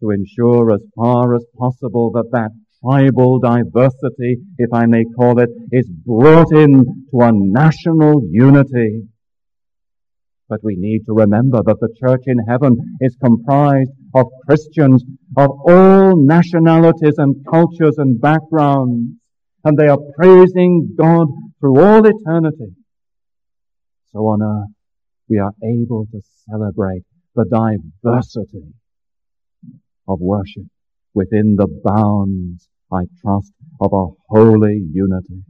to 0.00 0.10
ensure 0.10 0.72
as 0.72 0.84
far 0.96 1.34
as 1.34 1.44
possible 1.56 2.10
that 2.12 2.30
that 2.32 2.50
tribal 2.82 3.38
diversity, 3.38 4.38
if 4.58 4.72
I 4.72 4.86
may 4.86 5.04
call 5.16 5.38
it, 5.38 5.50
is 5.72 5.88
brought 5.88 6.52
in 6.52 6.84
to 7.10 7.20
a 7.20 7.30
national 7.32 8.22
unity 8.30 9.08
but 10.48 10.62
we 10.62 10.76
need 10.76 11.04
to 11.06 11.12
remember 11.12 11.62
that 11.64 11.80
the 11.80 11.88
church 11.98 12.22
in 12.26 12.38
heaven 12.46 12.76
is 13.00 13.16
comprised 13.22 13.90
of 14.14 14.26
Christians 14.46 15.02
of 15.36 15.50
all 15.66 16.14
nationalities 16.16 17.14
and 17.16 17.34
cultures 17.50 17.96
and 17.96 18.20
backgrounds, 18.20 19.14
and 19.64 19.78
they 19.78 19.88
are 19.88 19.98
praising 20.16 20.94
God 20.98 21.28
through 21.58 21.80
all 21.80 22.06
eternity. 22.06 22.74
So 24.12 24.20
on 24.20 24.42
earth, 24.42 24.70
we 25.28 25.38
are 25.38 25.52
able 25.62 26.06
to 26.12 26.20
celebrate 26.48 27.04
the 27.34 27.44
diversity 27.44 28.74
of 30.06 30.20
worship 30.20 30.66
within 31.14 31.56
the 31.56 31.68
bounds, 31.84 32.68
I 32.92 33.04
trust, 33.22 33.52
of 33.80 33.92
a 33.92 34.06
holy 34.28 34.82
unity. 34.92 35.42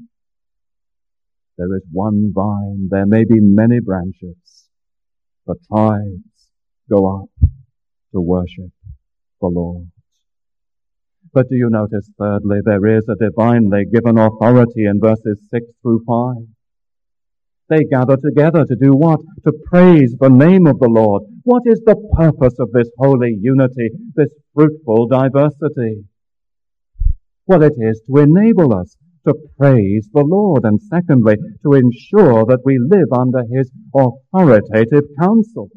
There 1.57 1.75
is 1.77 1.83
one 1.93 2.33
vine, 2.35 2.89
there 2.91 3.07
may 3.07 3.25
be 3.25 3.41
many 3.41 3.81
branches, 3.81 4.69
but 5.47 5.57
tribes 5.71 6.51
go 6.91 7.23
up 7.23 7.51
to 8.13 8.21
worship 8.21 8.71
the 9.41 9.49
Lord. 9.49 9.91
But 11.33 11.49
do 11.49 11.57
you 11.57 11.69
notice 11.71 12.09
thirdly, 12.19 12.59
there 12.65 12.87
is 12.87 13.09
a 13.09 13.17
divinely 13.17 13.85
given 13.93 14.19
authority 14.19 14.85
in 14.87 15.01
verses 15.01 15.41
6 15.51 15.67
through 15.83 16.05
5. 16.07 16.54
They 17.69 17.85
gather 17.85 18.17
together 18.17 18.65
to 18.67 18.77
do 18.77 18.93
what? 18.93 19.21
To 19.45 19.53
praise 19.67 20.15
the 20.21 20.29
name 20.29 20.67
of 20.67 20.79
the 20.79 20.89
Lord. 20.89 21.23
What 21.45 21.63
is 21.65 21.81
the 21.81 21.97
purpose 22.17 22.55
of 22.59 22.73
this 22.73 22.91
holy 22.99 23.39
unity, 23.41 23.91
this 24.15 24.29
fruitful 24.55 25.09
diversity? 25.09 26.05
Well, 27.47 27.63
it 27.63 27.75
is 27.79 28.03
to 28.07 28.21
enable 28.21 28.75
us 28.75 28.97
to 29.27 29.35
praise 29.59 30.09
the 30.13 30.25
Lord, 30.25 30.65
and 30.65 30.81
secondly, 30.81 31.37
to 31.63 31.73
ensure 31.73 32.45
that 32.45 32.61
we 32.65 32.79
live 32.79 33.09
under 33.13 33.43
His 33.51 33.71
authoritative 33.95 35.05
counsel. 35.19 35.71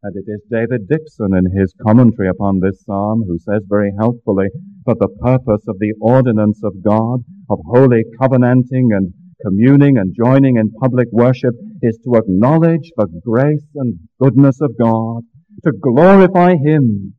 And 0.00 0.14
it 0.14 0.30
is 0.30 0.42
David 0.48 0.86
Dickson 0.88 1.34
in 1.34 1.50
his 1.58 1.74
commentary 1.84 2.28
upon 2.28 2.60
this 2.60 2.84
psalm 2.84 3.24
who 3.26 3.36
says 3.36 3.62
very 3.68 3.92
helpfully 3.98 4.46
that 4.86 5.00
the 5.00 5.08
purpose 5.08 5.66
of 5.66 5.80
the 5.80 5.92
ordinance 6.00 6.62
of 6.62 6.84
God, 6.84 7.24
of 7.50 7.58
holy 7.66 8.04
covenanting 8.20 8.90
and 8.92 9.12
communing 9.44 9.98
and 9.98 10.14
joining 10.16 10.56
in 10.56 10.70
public 10.72 11.08
worship 11.12 11.54
is 11.82 11.98
to 12.04 12.16
acknowledge 12.16 12.90
the 12.96 13.06
grace 13.24 13.66
and 13.74 13.98
goodness 14.20 14.60
of 14.60 14.76
God, 14.78 15.22
to 15.64 15.72
glorify 15.72 16.54
Him, 16.54 17.14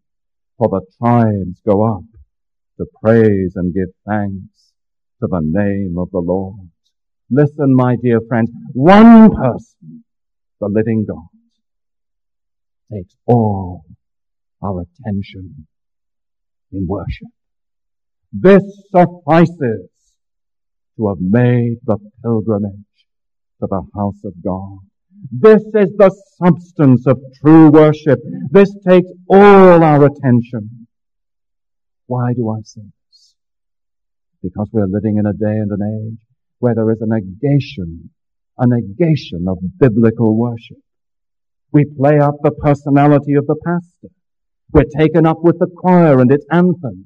for 0.58 0.68
the 0.68 0.82
tribes 0.98 1.62
go 1.66 1.84
up 1.84 2.04
to 2.78 2.86
praise 3.04 3.54
and 3.56 3.74
give 3.74 3.90
thanks 4.08 4.74
to 5.22 5.28
the 5.30 5.42
name 5.44 5.96
of 5.98 6.10
the 6.12 6.20
Lord. 6.20 6.70
Listen, 7.30 7.76
my 7.76 7.96
dear 8.02 8.20
friends, 8.28 8.50
one 8.74 9.34
person, 9.36 10.04
the 10.60 10.68
living 10.68 11.06
God, 11.08 11.28
takes 12.92 13.16
all 13.26 13.84
our 14.64 14.82
attention 14.82 15.68
in 16.72 16.88
worship. 16.88 17.28
This 18.32 18.64
suffices 18.92 19.89
to 21.00 21.08
have 21.08 21.20
made 21.22 21.78
the 21.86 21.98
pilgrimage 22.22 22.74
to 23.62 23.68
the 23.70 23.82
house 23.96 24.22
of 24.26 24.34
God. 24.44 24.80
This 25.32 25.62
is 25.62 25.96
the 25.98 26.12
substance 26.38 27.08
of 27.08 27.20
true 27.42 27.70
worship. 27.70 28.20
This 28.52 28.74
takes 28.88 29.10
all 29.30 29.84
our 29.84 30.06
attention. 30.06 30.88
Why 32.08 32.34
do 32.34 32.50
I 32.50 32.60
say 32.64 32.82
this? 32.82 33.36
Because 34.44 34.70
we're 34.72 34.88
living 34.88 35.18
in 35.18 35.26
a 35.26 35.34
day 35.34 35.58
and 35.58 35.72
an 35.72 36.12
age 36.12 36.20
where 36.60 36.76
there 36.76 36.92
is 36.92 37.02
a 37.02 37.06
negation, 37.08 38.10
a 38.58 38.66
negation 38.68 39.46
of 39.48 39.58
biblical 39.78 40.36
worship. 40.38 40.78
We 41.72 41.86
play 41.86 42.20
up 42.20 42.36
the 42.44 42.52
personality 42.52 43.36
of 43.36 43.48
the 43.48 43.56
pastor. 43.66 44.14
We're 44.72 44.84
taken 44.98 45.26
up 45.26 45.38
with 45.42 45.60
the 45.60 45.68
choir 45.68 46.20
and 46.20 46.32
its 46.32 46.46
anthems. 46.52 47.06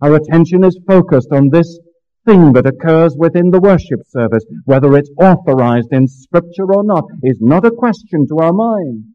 Our 0.00 0.14
attention 0.14 0.64
is 0.64 0.78
focused 0.86 1.32
on 1.32 1.48
this 1.50 1.78
thing 2.26 2.52
that 2.52 2.66
occurs 2.66 3.14
within 3.16 3.50
the 3.50 3.60
worship 3.60 4.00
service, 4.08 4.44
whether 4.64 4.96
it's 4.96 5.10
authorized 5.18 5.92
in 5.92 6.08
scripture 6.08 6.72
or 6.72 6.84
not, 6.84 7.04
is 7.22 7.38
not 7.40 7.64
a 7.64 7.70
question 7.70 8.26
to 8.28 8.38
our 8.38 8.52
minds. 8.52 9.06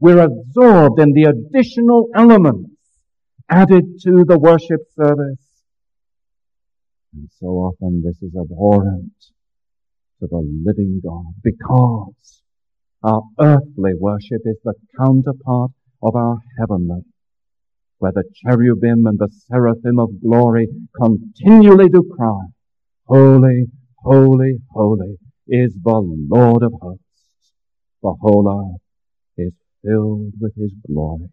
We're 0.00 0.20
absorbed 0.20 1.00
in 1.00 1.12
the 1.12 1.24
additional 1.24 2.08
elements 2.14 2.70
added 3.48 3.84
to 4.04 4.24
the 4.26 4.38
worship 4.38 4.80
service. 4.96 5.46
And 7.14 7.28
so 7.38 7.46
often 7.46 8.02
this 8.04 8.22
is 8.22 8.34
abhorrent 8.34 9.12
to 10.20 10.26
the 10.26 10.42
living 10.64 11.00
God 11.04 11.34
because 11.42 12.42
our 13.02 13.22
earthly 13.38 13.92
worship 13.98 14.42
is 14.44 14.56
the 14.64 14.74
counterpart 14.98 15.72
of 16.02 16.16
our 16.16 16.38
heavenly 16.58 17.02
where 18.02 18.10
the 18.10 18.24
cherubim 18.34 19.06
and 19.06 19.16
the 19.16 19.28
seraphim 19.46 19.96
of 20.00 20.20
glory 20.20 20.66
continually 21.00 21.88
do 21.88 22.02
cry, 22.16 22.46
Holy, 23.06 23.66
holy, 23.94 24.58
holy 24.72 25.18
is 25.46 25.72
the 25.84 26.00
Lord 26.28 26.64
of 26.64 26.72
hosts. 26.82 27.52
The 28.02 28.12
whole 28.20 28.48
earth 28.50 28.80
is 29.36 29.52
filled 29.84 30.32
with 30.40 30.52
his 30.56 30.72
glory. 30.84 31.28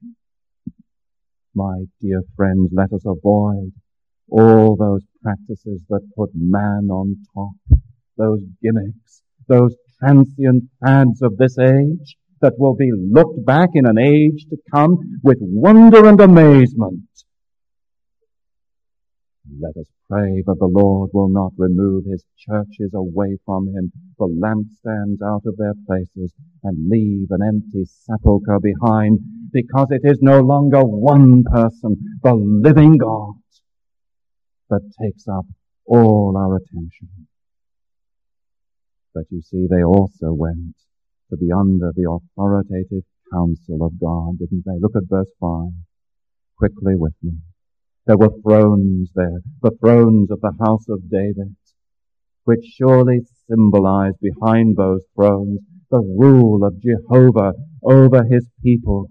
My 1.56 1.86
dear 2.02 2.22
friends, 2.36 2.70
let 2.72 2.94
us 2.94 3.04
avoid 3.04 3.72
all 4.30 4.76
those 4.76 5.02
practices 5.24 5.82
that 5.90 6.08
put 6.16 6.30
man 6.36 6.90
on 6.92 7.16
top, 7.34 7.80
those 8.16 8.42
gimmicks, 8.62 9.24
those 9.48 9.76
transient 10.00 10.66
fads 10.86 11.24
of 11.24 11.38
this 11.38 11.58
age 11.58 12.19
that 12.42 12.54
will 12.58 12.76
be 12.76 12.92
looked 12.92 13.46
back 13.46 13.70
in 13.74 13.86
an 13.86 13.98
age 13.98 14.46
to 14.50 14.58
come 14.74 15.20
with 15.24 15.38
wonder 15.40 16.06
and 16.08 16.20
amazement. 16.22 17.04
Let 19.60 19.76
us 19.78 19.88
pray 20.10 20.44
that 20.46 20.58
the 20.60 20.68
Lord 20.68 21.10
will 21.14 21.30
not 21.30 21.54
remove 21.58 22.06
his 22.06 22.24
churches 22.38 22.92
away 22.94 23.38
from 23.46 23.68
him, 23.68 23.92
the 24.18 24.28
lampstands 24.28 25.22
out 25.26 25.42
of 25.46 25.58
their 25.58 25.74
places, 25.88 26.34
and 26.64 26.90
leave 26.90 27.28
an 27.32 27.42
empty 27.42 27.86
sepulchre 27.86 28.60
behind, 28.60 29.20
because 29.52 29.88
it 29.90 30.02
is 30.04 30.20
no 30.22 30.40
longer 30.40 30.82
one 30.82 31.44
person, 31.44 32.20
the 32.22 32.34
living 32.34 32.98
God, 32.98 33.34
that 34.70 34.82
takes 35.02 35.28
up 35.28 35.46
all 35.86 36.36
our 36.38 36.58
attention. 36.58 37.28
But 39.14 39.24
you 39.32 39.42
see, 39.42 39.66
they 39.68 39.84
also 39.84 40.32
went 40.32 40.76
to 41.30 41.38
be 41.38 41.52
under 41.52 41.92
the 41.96 42.10
authoritative 42.10 43.04
counsel 43.32 43.84
of 43.84 44.00
God, 44.00 44.40
didn't 44.40 44.64
they? 44.66 44.80
Look 44.80 44.96
at 44.96 45.10
verse 45.10 45.32
5 45.40 45.70
quickly 46.58 46.96
with 46.96 47.14
me. 47.24 47.34
There 48.06 48.18
were 48.18 48.42
thrones 48.42 49.12
there, 49.16 49.42
the 49.62 49.72
thrones 49.80 50.30
of 50.32 50.42
the 50.42 50.54
house 50.60 50.90
of 50.90 51.10
David, 51.10 51.56
which 52.44 52.66
surely 52.78 53.22
symbolize 53.48 54.14
behind 54.22 54.76
those 54.76 55.04
thrones 55.16 55.60
the 55.92 56.00
rule 56.00 56.64
of 56.66 56.82
Jehovah 56.82 57.54
over 57.84 58.24
his 58.24 58.48
people. 58.64 59.10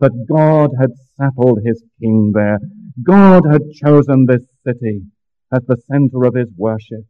That 0.00 0.26
God 0.28 0.70
had 0.80 0.90
settled 1.16 1.60
his 1.64 1.82
king 2.00 2.32
there. 2.34 2.58
God 3.02 3.42
had 3.50 3.62
chosen 3.72 4.26
this 4.26 4.46
city 4.66 5.02
as 5.52 5.62
the 5.66 5.76
center 5.90 6.24
of 6.24 6.34
his 6.34 6.48
worship. 6.56 7.04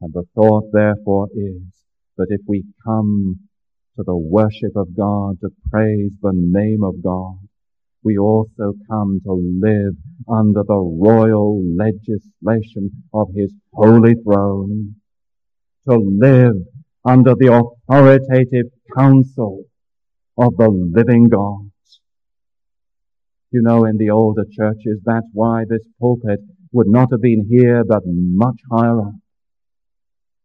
And 0.00 0.12
the 0.12 0.24
thought 0.34 0.70
therefore 0.72 1.28
is 1.34 1.81
but 2.16 2.26
if 2.30 2.40
we 2.46 2.64
come 2.84 3.38
to 3.96 4.04
the 4.04 4.16
worship 4.16 4.76
of 4.76 4.96
God, 4.96 5.40
to 5.40 5.50
praise 5.70 6.12
the 6.22 6.32
name 6.34 6.82
of 6.82 7.02
God, 7.02 7.36
we 8.02 8.18
also 8.18 8.74
come 8.90 9.20
to 9.24 9.32
live 9.32 9.94
under 10.28 10.62
the 10.62 10.76
royal 10.76 11.62
legislation 11.76 12.90
of 13.14 13.28
His 13.34 13.52
holy 13.72 14.14
throne, 14.24 14.96
to 15.88 15.96
live 15.96 16.56
under 17.04 17.34
the 17.34 17.52
authoritative 17.52 18.70
counsel 18.96 19.64
of 20.38 20.56
the 20.56 20.68
living 20.68 21.28
God. 21.28 21.70
You 23.50 23.62
know, 23.62 23.84
in 23.84 23.98
the 23.98 24.10
older 24.10 24.44
churches, 24.50 25.00
that's 25.04 25.26
why 25.32 25.64
this 25.68 25.86
pulpit 26.00 26.40
would 26.72 26.88
not 26.88 27.08
have 27.12 27.20
been 27.20 27.46
here, 27.48 27.84
but 27.84 28.02
much 28.06 28.56
higher 28.70 29.00
up 29.00 29.12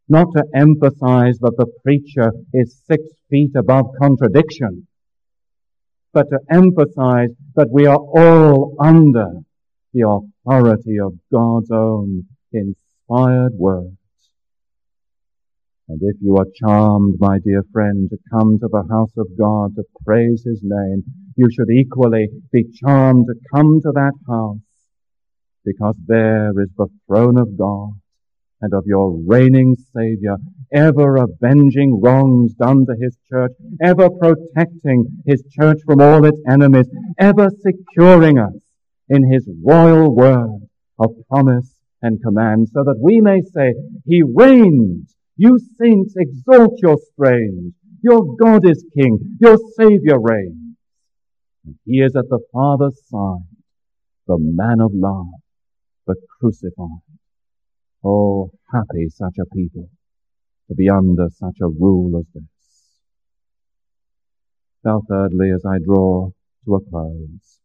not 0.10 0.28
to 0.36 0.44
emphasize 0.56 1.38
that 1.40 1.56
the 1.58 1.68
preacher 1.84 2.32
is 2.54 2.82
six 2.86 3.04
feet 3.30 3.52
above 3.56 3.86
contradiction, 4.02 4.88
but 6.14 6.28
to 6.30 6.40
emphasize 6.50 7.30
that 7.56 7.70
we 7.72 7.86
are 7.86 7.98
all 8.00 8.76
under 8.80 9.32
the 9.94 10.08
authority 10.08 10.98
of 11.00 11.14
God's 11.32 11.72
own 11.72 12.26
inspired 12.54 13.54
words. 13.54 13.98
And 15.90 16.02
if 16.02 16.18
you 16.22 16.36
are 16.38 16.46
charmed, 16.56 17.16
my 17.20 17.40
dear 17.40 17.64
friend, 17.72 18.10
to 18.10 18.18
come 18.30 18.60
to 18.60 18.68
the 18.68 18.84
house 18.90 19.14
of 19.18 19.38
God 19.38 19.76
to 19.76 19.84
praise 20.06 20.44
His 20.46 20.62
name, 20.62 21.04
you 21.36 21.50
should 21.52 21.70
equally 21.70 22.28
be 22.52 22.66
charmed 22.74 23.28
to 23.28 23.36
come 23.54 23.80
to 23.82 23.92
that 23.94 24.14
house 24.28 24.58
because 25.64 25.96
there 26.06 26.52
is 26.62 26.70
the 26.78 26.88
throne 27.08 27.38
of 27.38 27.58
God 27.58 27.94
and 28.62 28.74
of 28.74 28.84
your 28.86 29.20
reigning 29.26 29.76
Savior, 29.96 30.38
ever 30.74 31.18
avenging 31.18 32.00
wrongs 32.02 32.54
done 32.54 32.86
to 32.86 32.96
His 33.00 33.18
church, 33.30 33.52
ever 33.84 34.10
protecting 34.10 35.22
His 35.26 35.44
church 35.52 35.80
from 35.86 36.02
all 36.02 36.26
its 36.26 36.40
enemies, 36.50 36.88
ever 37.20 37.50
securing 37.62 38.40
us 38.40 38.56
in 39.10 39.32
His 39.32 39.48
royal 39.64 40.16
word 40.16 40.68
of 41.00 41.12
promise 41.30 41.76
and 42.02 42.22
command, 42.22 42.70
so 42.74 42.84
that 42.84 43.00
we 43.02 43.22
may 43.22 43.42
say, 43.42 43.74
He 44.06 44.24
reigns. 44.24 45.14
You 45.36 45.60
saints 45.80 46.16
exalt 46.18 46.80
your 46.82 46.98
strains. 47.14 47.74
Your 48.02 48.36
God 48.38 48.68
is 48.68 48.84
King. 48.98 49.38
Your 49.40 49.58
Savior 49.78 50.20
reigns. 50.20 50.76
And 51.66 51.76
He 51.86 52.00
is 52.00 52.16
at 52.16 52.30
the 52.30 52.40
Father's 52.52 53.00
side, 53.08 53.46
the 54.26 54.38
man 54.40 54.82
of 54.82 54.92
love, 54.94 55.28
the 56.08 56.16
crucified 56.40 57.02
Oh, 58.10 58.52
happy 58.72 59.10
such 59.10 59.36
a 59.38 59.46
people 59.54 59.90
to 60.70 60.76
be 60.76 60.88
under 60.88 61.28
such 61.30 61.58
a 61.62 61.68
rule 61.68 62.18
as 62.18 62.26
this. 62.34 62.44
Now, 64.86 65.02
thirdly, 65.10 65.52
as 65.52 65.66
I 65.66 65.80
draw 65.84 66.30
to 66.64 66.76
a 66.76 66.90
close, 66.90 67.60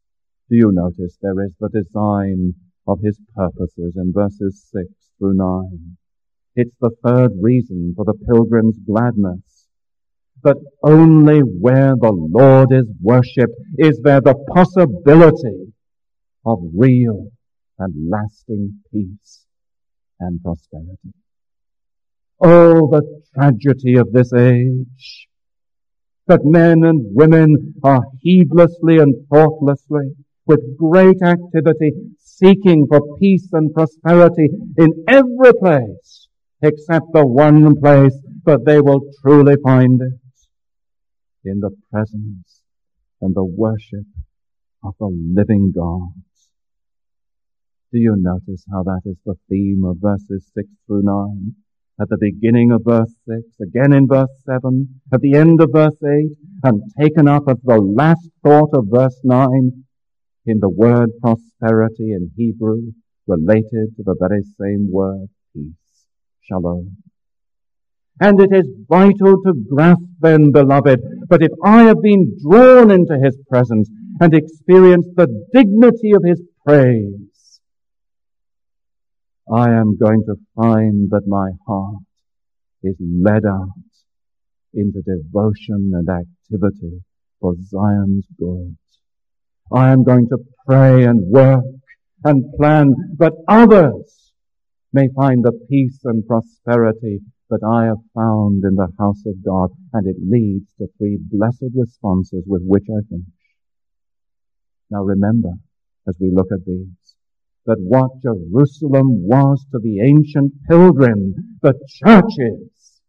do 0.50 0.56
you 0.56 0.72
notice 0.72 1.16
there 1.22 1.44
is 1.44 1.54
the 1.60 1.68
design 1.68 2.54
of 2.88 2.98
his 3.04 3.20
purposes 3.36 3.94
in 3.94 4.12
verses 4.12 4.68
6 4.72 4.84
through 5.18 5.34
9? 5.34 5.96
It's 6.56 6.74
the 6.80 6.90
third 7.04 7.30
reason 7.40 7.92
for 7.94 8.04
the 8.04 8.18
pilgrim's 8.26 8.80
gladness. 8.84 9.68
But 10.42 10.56
only 10.82 11.38
where 11.38 11.94
the 11.94 12.10
Lord 12.10 12.72
is 12.72 12.90
worshipped 13.00 13.60
is 13.78 14.00
there 14.02 14.20
the 14.20 14.34
possibility 14.52 15.72
of 16.44 16.58
real 16.74 17.30
and 17.78 18.10
lasting 18.10 18.80
peace 18.92 19.41
and 20.22 20.42
prosperity. 20.42 21.12
Oh, 22.40 22.88
the 22.90 23.22
tragedy 23.34 23.96
of 23.96 24.12
this 24.12 24.32
age! 24.32 25.28
That 26.28 26.44
men 26.44 26.84
and 26.84 27.14
women 27.14 27.74
are 27.82 28.04
heedlessly 28.20 28.98
and 28.98 29.14
thoughtlessly, 29.28 30.14
with 30.46 30.76
great 30.76 31.20
activity, 31.22 31.92
seeking 32.18 32.86
for 32.88 33.18
peace 33.18 33.48
and 33.52 33.74
prosperity 33.74 34.48
in 34.78 35.04
every 35.08 35.52
place, 35.60 36.28
except 36.62 37.06
the 37.12 37.26
one 37.26 37.80
place 37.80 38.16
that 38.44 38.64
they 38.64 38.80
will 38.80 39.02
truly 39.20 39.56
find 39.62 40.00
it, 40.00 40.20
in 41.44 41.60
the 41.60 41.70
presence 41.90 42.62
and 43.20 43.34
the 43.34 43.44
worship 43.44 44.06
of 44.84 44.94
the 44.98 45.10
living 45.34 45.72
God. 45.74 46.12
Do 47.92 47.98
you 47.98 48.16
notice 48.16 48.64
how 48.72 48.82
that 48.84 49.02
is 49.04 49.18
the 49.26 49.34
theme 49.50 49.84
of 49.84 49.98
verses 50.00 50.50
6 50.54 50.66
through 50.86 51.02
9? 51.02 51.54
At 52.00 52.08
the 52.08 52.16
beginning 52.18 52.72
of 52.72 52.80
verse 52.86 53.12
6, 53.28 53.40
again 53.60 53.92
in 53.92 54.08
verse 54.08 54.32
7, 54.46 54.88
at 55.12 55.20
the 55.20 55.34
end 55.34 55.60
of 55.60 55.72
verse 55.74 56.02
8, 56.02 56.30
and 56.64 56.82
taken 56.98 57.28
up 57.28 57.42
as 57.50 57.58
the 57.62 57.76
last 57.76 58.30
thought 58.42 58.70
of 58.72 58.86
verse 58.88 59.20
9 59.24 59.84
in 60.46 60.58
the 60.60 60.70
word 60.70 61.10
prosperity 61.20 62.12
in 62.12 62.30
Hebrew 62.34 62.92
related 63.26 63.94
to 63.96 64.02
the 64.02 64.16
very 64.18 64.42
same 64.58 64.90
word 64.90 65.28
peace, 65.54 66.06
shalom. 66.40 66.96
And 68.18 68.40
it 68.40 68.54
is 68.54 68.70
vital 68.88 69.42
to 69.42 69.52
grasp 69.68 70.00
then, 70.18 70.50
beloved, 70.50 70.98
but 71.28 71.42
if 71.42 71.52
I 71.62 71.82
have 71.82 72.00
been 72.00 72.38
drawn 72.42 72.90
into 72.90 73.18
his 73.22 73.36
presence 73.50 73.90
and 74.18 74.32
experienced 74.32 75.10
the 75.14 75.28
dignity 75.52 76.12
of 76.12 76.24
his 76.24 76.40
praise, 76.66 77.31
I 79.50 79.70
am 79.70 79.96
going 79.96 80.24
to 80.26 80.36
find 80.54 81.10
that 81.10 81.26
my 81.26 81.50
heart 81.66 82.02
is 82.82 82.96
led 83.00 83.44
out 83.44 83.68
into 84.74 85.02
devotion 85.02 85.92
and 85.94 86.08
activity 86.08 87.02
for 87.40 87.54
Zion's 87.60 88.26
good. 88.38 88.76
I 89.72 89.90
am 89.90 90.04
going 90.04 90.28
to 90.28 90.38
pray 90.66 91.04
and 91.04 91.26
work 91.26 91.64
and 92.24 92.54
plan 92.56 92.94
that 93.18 93.32
others 93.48 94.32
may 94.92 95.08
find 95.16 95.42
the 95.42 95.52
peace 95.68 95.98
and 96.04 96.26
prosperity 96.26 97.20
that 97.50 97.64
I 97.66 97.86
have 97.86 97.98
found 98.14 98.62
in 98.64 98.76
the 98.76 98.88
house 98.98 99.22
of 99.26 99.44
God, 99.44 99.70
and 99.92 100.06
it 100.06 100.16
leads 100.20 100.72
to 100.78 100.86
three 100.98 101.18
blessed 101.20 101.74
responses 101.74 102.44
with 102.46 102.62
which 102.64 102.84
I 102.88 103.00
finish. 103.08 103.26
Now 104.90 105.02
remember, 105.02 105.50
as 106.06 106.16
we 106.20 106.30
look 106.32 106.48
at 106.52 106.64
these, 106.64 107.01
that 107.66 107.78
what 107.78 108.20
Jerusalem 108.22 109.26
was 109.26 109.64
to 109.70 109.78
the 109.78 110.00
ancient 110.00 110.52
pilgrim, 110.68 111.58
the 111.62 111.74
church 111.88 112.32
is 112.38 113.00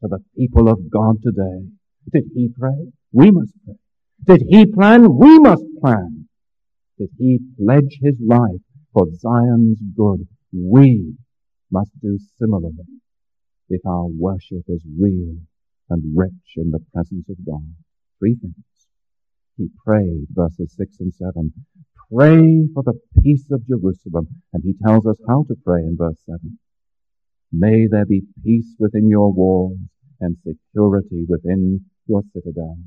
to 0.00 0.08
the 0.08 0.20
people 0.36 0.68
of 0.68 0.90
God 0.90 1.16
today. 1.22 1.66
Did 2.12 2.30
he 2.34 2.48
pray? 2.56 2.92
We 3.12 3.30
must 3.30 3.52
pray. 3.64 3.74
Did 4.26 4.46
he 4.48 4.66
plan? 4.66 5.16
We 5.16 5.38
must 5.38 5.64
plan. 5.80 6.28
Did 6.98 7.10
he 7.18 7.40
pledge 7.58 7.98
his 8.02 8.16
life 8.24 8.62
for 8.92 9.06
Zion's 9.16 9.80
good? 9.96 10.28
We 10.52 11.14
must 11.70 11.90
do 12.00 12.18
similarly 12.38 13.00
if 13.68 13.80
our 13.86 14.06
worship 14.06 14.64
is 14.68 14.82
real 14.98 15.36
and 15.88 16.16
rich 16.16 16.56
in 16.56 16.70
the 16.70 16.80
presence 16.92 17.28
of 17.28 17.36
God. 17.46 17.74
Three 18.18 18.36
things. 18.40 18.54
He 19.56 19.68
prayed, 19.84 20.26
verses 20.30 20.74
6 20.76 20.96
and 21.00 21.14
7. 21.14 21.52
Pray 22.12 22.66
for 22.74 22.82
the 22.82 22.98
peace 23.22 23.46
of 23.52 23.66
Jerusalem. 23.68 24.42
And 24.52 24.64
he 24.64 24.74
tells 24.84 25.06
us 25.06 25.16
how 25.28 25.44
to 25.44 25.54
pray 25.64 25.82
in 25.82 25.96
verse 25.96 26.18
7. 26.26 26.58
May 27.52 27.86
there 27.88 28.04
be 28.04 28.22
peace 28.44 28.74
within 28.80 29.08
your 29.08 29.32
walls 29.32 29.78
and 30.20 30.36
security 30.44 31.24
within 31.28 31.84
your 32.06 32.22
citadels. 32.32 32.78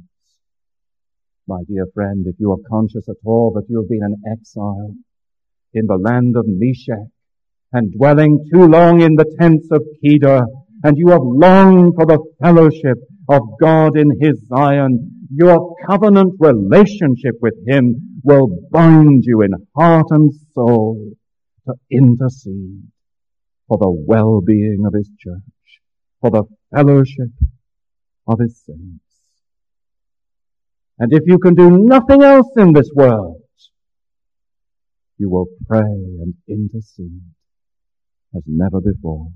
My 1.47 1.61
dear 1.69 1.85
friend, 1.93 2.25
if 2.27 2.35
you 2.37 2.51
are 2.51 2.69
conscious 2.69 3.07
at 3.07 3.15
all 3.23 3.53
that 3.53 3.69
you 3.69 3.77
have 3.79 3.89
been 3.89 4.03
an 4.03 4.21
exile 4.29 4.93
in 5.73 5.85
the 5.87 5.97
land 5.97 6.35
of 6.35 6.45
Meshech 6.45 7.07
and 7.71 7.93
dwelling 7.93 8.45
too 8.53 8.65
long 8.65 9.01
in 9.01 9.15
the 9.15 9.35
tents 9.39 9.69
of 9.71 9.83
Kedar, 10.03 10.45
and 10.83 10.97
you 10.97 11.09
have 11.09 11.21
longed 11.23 11.93
for 11.95 12.05
the 12.05 12.19
fellowship 12.41 12.97
of 13.29 13.41
God 13.59 13.97
in 13.97 14.19
His 14.19 14.43
Zion, 14.49 15.27
your 15.33 15.75
covenant 15.89 16.33
relationship 16.39 17.35
with 17.41 17.55
Him 17.65 18.19
will 18.23 18.47
bind 18.69 19.23
you 19.25 19.41
in 19.41 19.51
heart 19.75 20.07
and 20.09 20.31
soul 20.53 21.13
to 21.65 21.73
intercede 21.89 22.83
for 23.67 23.77
the 23.77 23.89
well-being 23.89 24.83
of 24.85 24.93
His 24.93 25.09
church, 25.19 25.81
for 26.19 26.29
the 26.29 26.43
fellowship 26.75 27.31
of 28.27 28.39
His 28.39 28.61
saints. 28.65 28.99
And 30.99 31.13
if 31.13 31.23
you 31.25 31.39
can 31.39 31.55
do 31.55 31.69
nothing 31.69 32.23
else 32.23 32.49
in 32.57 32.73
this 32.73 32.89
world, 32.93 33.41
you 35.17 35.29
will 35.29 35.47
pray 35.67 35.79
and 35.79 36.33
intercede 36.47 37.21
as 38.35 38.43
never 38.45 38.81
before 38.81 39.27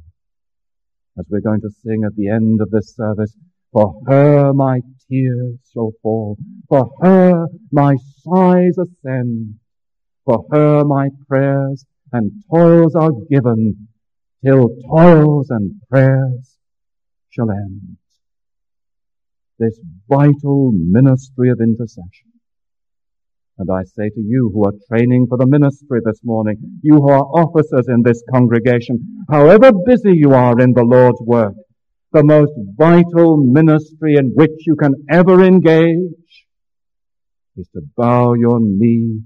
as 1.19 1.25
we're 1.29 1.41
going 1.41 1.61
to 1.61 1.69
sing 1.83 2.03
at 2.05 2.15
the 2.15 2.29
end 2.29 2.61
of 2.61 2.69
this 2.71 2.95
service, 2.95 3.35
for 3.71 3.99
her 4.07 4.53
my 4.53 4.81
tears 5.09 5.57
shall 5.73 5.91
fall, 6.01 6.37
for 6.69 6.91
her 7.01 7.47
my 7.71 7.95
sighs 8.23 8.77
ascend, 8.77 9.55
for 10.25 10.45
her 10.51 10.83
my 10.83 11.09
prayers 11.27 11.85
and 12.11 12.31
toils 12.51 12.95
are 12.95 13.11
given, 13.29 13.87
till 14.45 14.69
toils 14.89 15.49
and 15.49 15.81
prayers 15.89 16.57
shall 17.29 17.49
end. 17.51 17.97
This 19.59 19.79
vital 20.07 20.71
ministry 20.71 21.49
of 21.49 21.59
intercession 21.59 22.26
and 23.59 23.69
I 23.71 23.83
say 23.83 24.09
to 24.09 24.21
you 24.21 24.51
who 24.53 24.65
are 24.65 24.73
training 24.87 25.25
for 25.29 25.37
the 25.37 25.47
ministry 25.47 25.99
this 26.05 26.19
morning, 26.23 26.79
you 26.83 26.95
who 26.95 27.09
are 27.09 27.23
officers 27.23 27.87
in 27.87 28.03
this 28.03 28.21
congregation, 28.31 29.25
however 29.29 29.71
busy 29.85 30.13
you 30.13 30.33
are 30.33 30.59
in 30.59 30.73
the 30.73 30.83
Lord's 30.83 31.21
work, 31.21 31.53
the 32.11 32.23
most 32.23 32.53
vital 32.77 33.37
ministry 33.37 34.15
in 34.15 34.31
which 34.35 34.51
you 34.65 34.75
can 34.75 34.93
ever 35.09 35.43
engage 35.43 36.45
is 37.57 37.67
to 37.73 37.81
bow 37.95 38.33
your 38.33 38.59
knee 38.61 39.21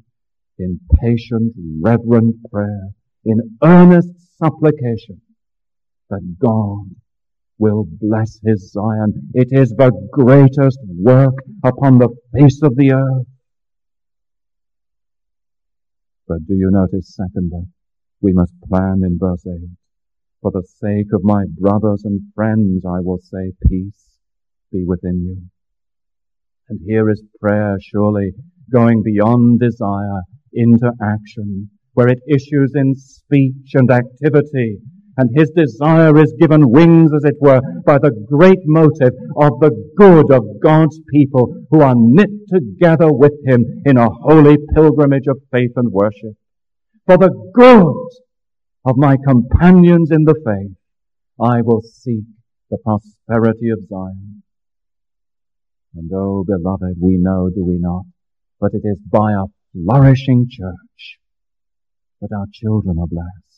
in 0.58 0.80
patient, 1.02 1.54
reverent 1.82 2.36
prayer, 2.52 2.90
in 3.26 3.58
earnest 3.64 4.10
supplication 4.38 5.22
that 6.10 6.36
God 6.40 6.90
will 7.58 7.86
bless 8.02 8.40
his 8.44 8.72
Zion. 8.72 9.30
It 9.34 9.50
is 9.52 9.70
the 9.70 9.92
greatest 10.12 10.80
work 10.98 11.36
upon 11.64 12.00
the 12.00 12.10
face 12.34 12.62
of 12.64 12.76
the 12.76 12.94
earth. 12.94 13.28
But 16.32 16.48
do 16.48 16.54
you 16.54 16.70
notice, 16.72 17.14
secondly, 17.14 17.66
we 18.22 18.32
must 18.32 18.54
plan 18.62 19.02
in 19.04 19.18
verse 19.20 19.46
8. 19.46 19.54
For 20.42 20.52
the 20.52 20.64
sake 20.64 21.12
of 21.12 21.26
my 21.26 21.44
brothers 21.60 22.04
and 22.06 22.22
friends, 22.34 22.86
I 22.86 23.02
will 23.02 23.18
say, 23.18 23.52
peace 23.68 24.18
be 24.72 24.86
within 24.86 25.26
you. 25.26 25.42
And 26.70 26.80
here 26.88 27.10
is 27.10 27.22
prayer 27.42 27.76
surely 27.82 28.32
going 28.72 29.04
beyond 29.04 29.60
desire 29.60 30.22
into 30.54 30.94
action, 31.04 31.70
where 31.96 32.08
it 32.08 32.22
issues 32.30 32.72
in 32.76 32.96
speech 32.96 33.72
and 33.74 33.92
activity 33.92 34.78
and 35.18 35.30
his 35.36 35.50
desire 35.52 36.18
is 36.18 36.34
given 36.40 36.70
wings, 36.70 37.12
as 37.14 37.24
it 37.26 37.36
were, 37.40 37.62
by 37.86 37.98
the 37.98 38.12
great 38.30 38.60
motive 38.66 39.14
of 39.38 39.60
the 39.60 39.72
good 39.98 40.32
of 40.32 40.60
God's 40.62 41.00
people 41.10 41.66
who 41.70 41.82
are 41.82 41.96
knit 41.96 42.30
together 42.48 43.12
with 43.12 43.34
him 43.46 43.84
in 43.86 43.98
a 43.98 44.10
holy 44.10 44.58
pilgrimage 44.74 45.28
of 45.28 45.42
faith 45.52 45.72
and 45.76 45.92
worship. 45.92 46.36
For 47.06 47.18
the 47.18 47.30
good 47.54 48.10
of 48.86 48.98
my 48.98 49.18
companions 49.26 50.12
in 50.12 50.24
the 50.24 50.40
faith, 50.46 50.78
I 51.40 51.62
will 51.62 51.82
seek 51.82 52.26
the 52.70 52.78
prosperity 52.78 53.70
of 53.70 53.86
Zion. 53.88 54.44
And 55.96 56.10
oh, 56.14 56.46
beloved, 56.48 56.96
we 57.02 57.18
know, 57.18 57.50
do 57.54 57.66
we 57.66 57.78
not, 57.80 58.04
but 58.60 58.74
it 58.74 58.88
is 58.88 58.98
by 59.12 59.34
a 59.34 59.46
flourishing 59.74 60.48
church 60.50 61.20
that 62.22 62.34
our 62.34 62.46
children 62.54 62.98
are 63.00 63.08
blessed 63.08 63.51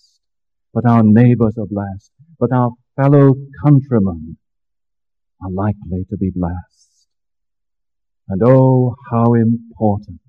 but 0.74 0.86
our 0.86 1.04
neighbors 1.04 1.56
are 1.58 1.68
blessed, 1.68 2.12
but 2.40 2.52
our 2.52 2.72
fellow 2.96 3.36
countrymen 3.64 4.38
are 5.42 5.52
likely 5.52 6.04
to 6.10 6.18
be 6.18 6.32
blessed. 6.34 7.08
And 8.30 8.42
oh, 8.44 8.96
how 9.12 9.34
important 9.34 10.20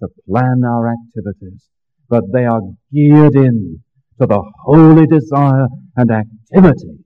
to 0.00 0.08
plan 0.28 0.62
our 0.64 0.92
activities, 0.92 1.68
but 2.08 2.24
they 2.32 2.44
are 2.44 2.60
geared 2.92 3.34
in 3.34 3.82
to 4.20 4.26
the 4.26 4.42
holy 4.64 5.06
desire 5.06 5.66
and 5.96 6.10
activity 6.10 7.04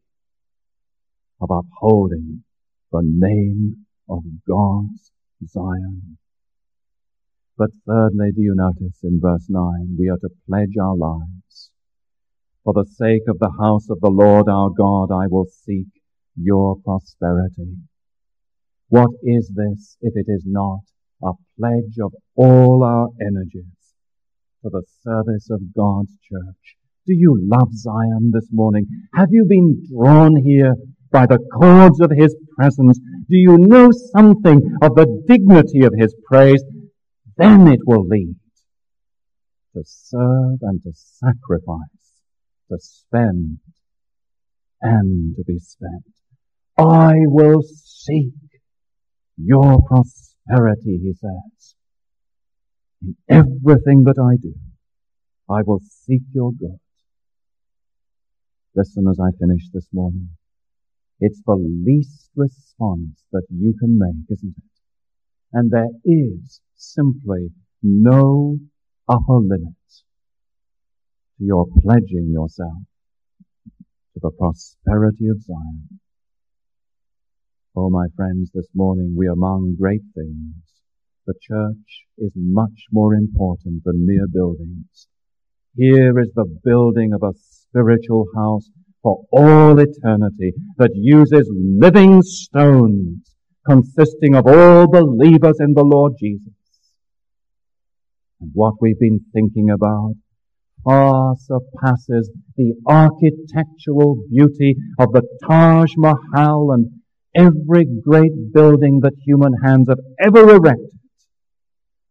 of 1.41 1.51
upholding 1.51 2.45
the 2.93 3.03
name 3.03 3.87
of 4.09 4.23
God's 4.47 5.13
Zion. 5.47 6.19
But 7.57 7.71
thirdly, 7.87 8.33
do 8.35 8.43
you 8.43 8.55
notice 8.55 8.99
in 9.03 9.21
verse 9.21 9.47
9, 9.49 9.97
we 9.99 10.09
are 10.09 10.19
to 10.19 10.29
pledge 10.47 10.75
our 10.81 10.97
lives 10.97 11.50
for 12.65 12.75
the 12.75 12.85
sake 12.85 13.23
of 13.29 13.39
the 13.39 13.53
house 13.59 13.89
of 13.89 14.01
the 14.01 14.11
Lord 14.11 14.49
our 14.49 14.71
God, 14.71 15.11
I 15.13 15.27
will 15.29 15.47
seek 15.65 15.89
your 16.37 16.77
prosperity. 16.85 17.77
What 18.89 19.11
is 19.23 19.51
this 19.55 19.97
if 20.01 20.15
it 20.17 20.31
is 20.31 20.45
not 20.47 20.81
a 21.23 21.33
pledge 21.59 21.97
of 22.03 22.13
all 22.35 22.83
our 22.85 23.09
energies 23.21 23.65
for 24.63 24.71
the 24.71 24.83
service 25.03 25.49
of 25.51 25.75
God's 25.75 26.13
church? 26.29 26.77
Do 27.07 27.15
you 27.15 27.39
love 27.43 27.73
Zion 27.73 28.31
this 28.33 28.49
morning? 28.53 28.87
Have 29.15 29.29
you 29.31 29.47
been 29.49 29.87
drawn 29.91 30.37
here 30.37 30.75
by 31.11 31.27
the 31.27 31.39
cords 31.39 32.01
of 32.01 32.11
His 32.15 32.37
presence? 32.57 32.99
Do 32.99 33.37
you 33.37 33.57
know 33.59 33.89
something 34.15 34.77
of 34.83 34.95
the 34.97 35.25
dignity 35.27 35.85
of 35.85 35.95
His 35.97 36.15
praise? 36.25 36.63
Then 37.37 37.69
it 37.69 37.81
will 37.87 38.07
lead 38.07 38.37
to 39.75 39.83
serve 39.85 40.59
and 40.63 40.83
to 40.83 40.91
sacrifice 40.93 42.00
to 42.71 42.79
spend 42.79 43.59
and 44.81 45.37
to 45.37 45.45
be 45.45 45.59
spent. 45.59 46.05
I 46.79 47.15
will 47.27 47.63
seek 47.63 48.33
your 49.37 49.79
prosperity, 49.87 50.99
he 51.03 51.13
says. 51.15 51.75
In 53.03 53.17
everything 53.29 54.05
that 54.05 54.19
I 54.19 54.37
do, 54.41 54.55
I 55.49 55.63
will 55.67 55.81
seek 55.81 56.23
your 56.33 56.53
good. 56.53 56.79
Listen 58.75 59.07
as 59.11 59.19
I 59.19 59.37
finish 59.39 59.63
this 59.73 59.89
morning. 59.93 60.31
It's 61.19 61.43
the 61.45 61.57
least 61.57 62.31
response 62.37 63.25
that 63.33 63.47
you 63.51 63.75
can 63.79 63.99
make, 63.99 64.31
isn't 64.31 64.55
it? 64.57 64.65
And 65.53 65.71
there 65.71 65.91
is 66.05 66.61
simply 66.77 67.51
no 67.83 68.59
upper 69.09 69.39
limit 69.39 69.75
to 71.41 71.47
your 71.47 71.67
pledging 71.83 72.31
yourself 72.31 72.83
to 74.13 74.21
the 74.21 74.31
prosperity 74.31 75.29
of 75.29 75.41
Zion. 75.43 76.01
Oh, 77.75 77.89
my 77.89 78.07
friends, 78.15 78.51
this 78.53 78.69
morning 78.75 79.15
we 79.17 79.27
are 79.27 79.33
among 79.33 79.77
great 79.81 80.03
things. 80.15 80.55
The 81.27 81.35
church 81.41 82.05
is 82.19 82.33
much 82.37 82.85
more 82.93 83.15
important 83.15 83.85
than 83.85 84.07
mere 84.07 84.27
buildings. 84.31 85.09
Here 85.77 86.19
is 86.19 86.31
the 86.35 86.47
building 86.63 87.13
of 87.15 87.23
a 87.23 87.39
spiritual 87.39 88.27
house 88.37 88.69
for 89.03 89.25
all 89.33 89.79
eternity 89.79 90.53
that 90.77 90.91
uses 90.95 91.49
living 91.53 92.21
stones 92.23 93.35
consisting 93.67 94.35
of 94.35 94.47
all 94.47 94.89
believers 94.89 95.57
in 95.61 95.73
the 95.73 95.85
Lord 95.85 96.15
Jesus. 96.21 96.53
And 98.41 98.51
what 98.53 98.75
we've 98.81 98.99
been 98.99 99.21
thinking 99.33 99.71
about 99.71 100.15
far 100.85 101.35
surpasses 101.37 102.31
the 102.57 102.75
architectural 102.87 104.23
beauty 104.31 104.77
of 104.99 105.13
the 105.13 105.23
Taj 105.47 105.93
Mahal 105.97 106.73
and 106.73 106.87
every 107.35 107.87
great 108.03 108.53
building 108.53 109.01
that 109.03 109.13
human 109.25 109.53
hands 109.65 109.89
have 109.89 109.99
ever 110.21 110.57
erected. 110.57 110.91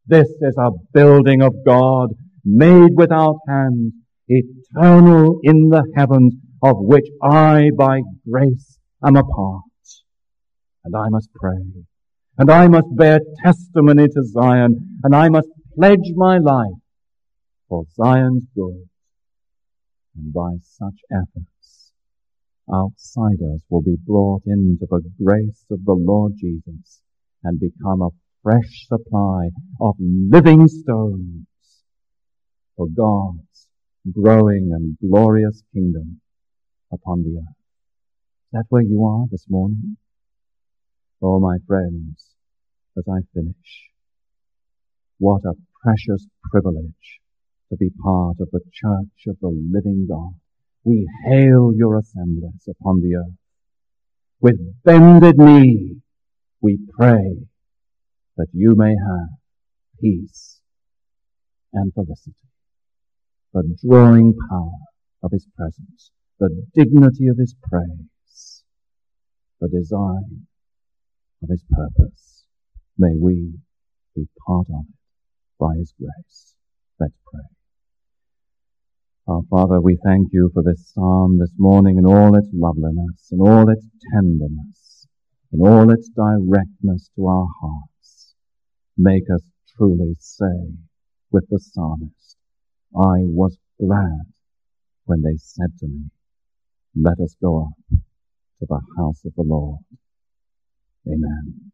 This 0.05 0.28
is 0.41 0.55
a 0.57 0.72
building 0.93 1.41
of 1.41 1.53
God 1.65 2.09
made 2.43 2.91
without 2.95 3.38
hands, 3.47 3.93
eternal 4.28 5.39
in 5.43 5.70
the 5.70 5.84
heavens, 5.95 6.36
of 6.63 6.78
which 6.80 7.05
I 7.22 7.70
by 7.78 8.01
grace 8.30 8.80
am 9.05 9.15
a 9.15 9.24
part. 9.24 9.63
And 10.84 10.95
I 10.95 11.09
must 11.09 11.30
pray. 11.34 11.61
And 12.38 12.49
I 12.49 12.67
must 12.67 12.88
bear 12.95 13.20
testimony 13.43 14.07
to 14.07 14.24
Zion. 14.24 14.99
And 15.03 15.15
I 15.15 15.30
must 15.30 15.47
pledge 15.76 16.11
my 16.15 16.38
life 16.38 16.80
for 17.70 17.86
Zion's 17.95 18.43
good. 18.55 18.89
And 20.15 20.34
by 20.34 20.57
such 20.61 20.99
efforts, 21.11 21.91
outsiders 22.74 23.61
will 23.70 23.84
be 23.84 23.95
brought 24.05 24.41
into 24.45 24.86
the 24.89 25.01
grace 25.24 25.65
of 25.72 25.86
the 25.86 25.93
Lord 25.93 26.34
Jesus 26.38 27.01
and 27.43 27.59
become 27.59 28.01
a 28.01 28.09
fresh 28.43 28.88
supply 28.88 29.49
of 29.80 29.95
living 29.99 30.67
stones 30.67 31.45
for 32.76 32.88
God's 32.88 33.67
growing 34.11 34.72
and 34.74 34.97
glorious 34.99 35.61
kingdom 35.74 36.22
upon 36.91 37.24
the 37.24 37.38
earth. 37.38 37.55
Is 38.45 38.51
that 38.53 38.65
where 38.70 38.82
you 38.82 39.05
are 39.05 39.26
this 39.30 39.45
morning? 39.47 39.97
Oh, 41.22 41.39
my 41.39 41.57
friends, 41.67 42.34
as 42.97 43.03
I 43.07 43.20
finish, 43.34 43.89
what 45.20 45.43
a 45.45 45.53
precious 45.84 46.26
privilege 46.49 47.20
to 47.70 47.78
be 47.78 47.89
part 48.03 48.38
of 48.39 48.49
the 48.51 48.61
church 48.72 49.28
of 49.28 49.38
the 49.41 49.49
living 49.49 50.07
God. 50.09 50.34
We 50.84 51.07
hail 51.26 51.72
your 51.76 51.97
assemblies 51.99 52.67
upon 52.67 53.01
the 53.01 53.15
earth. 53.15 53.38
With 54.41 54.84
bended 54.84 55.38
knee, 55.38 55.97
we 56.61 56.80
pray 56.97 57.45
that 58.38 58.47
you 58.53 58.76
may 58.76 58.95
have 58.95 59.30
peace 60.01 60.61
and 61.74 61.93
felicity, 61.93 62.34
the 63.53 63.78
drawing 63.86 64.34
power 64.49 64.80
of 65.24 65.32
his 65.32 65.45
presence, 65.57 66.11
the 66.39 66.65
dignity 66.74 67.28
of 67.28 67.38
his 67.38 67.55
praise, 67.70 68.63
the 69.59 69.67
design 69.67 70.47
of 71.43 71.49
his 71.49 71.63
purpose. 71.70 72.45
May 72.97 73.15
we 73.20 73.53
be 74.15 74.28
part 74.47 74.67
of 74.70 74.86
it 74.89 74.95
by 75.59 75.76
his 75.78 75.93
grace. 75.99 76.55
Let's 76.99 77.13
pray. 77.32 77.59
Our 79.30 79.43
Father, 79.47 79.80
we 79.80 79.95
thank 80.03 80.30
you 80.32 80.49
for 80.55 80.63
this 80.63 80.91
psalm 80.91 81.38
this 81.38 81.53
morning 81.59 81.99
in 81.99 82.05
all 82.07 82.36
its 82.36 82.47
loveliness, 82.51 83.30
in 83.32 83.39
all 83.39 83.69
its 83.69 83.86
tenderness, 84.11 85.05
in 85.53 85.61
all 85.61 85.91
its 85.91 86.09
directness 86.09 87.11
to 87.15 87.27
our 87.27 87.45
hearts. 87.61 88.34
Make 88.97 89.25
us 89.32 89.43
truly 89.77 90.15
say 90.17 90.73
with 91.30 91.47
the 91.51 91.59
psalmist, 91.59 92.38
I 92.95 93.21
was 93.30 93.55
glad 93.80 94.34
when 95.05 95.21
they 95.21 95.38
said 95.38 95.77
to 95.82 95.88
me, 95.88 96.09
let 96.99 97.19
us 97.19 97.36
go 97.39 97.67
up 97.67 97.99
to 98.61 98.65
the 98.67 98.82
house 98.97 99.23
of 99.25 99.36
the 99.36 99.43
Lord. 99.43 99.82
Amen. 101.07 101.71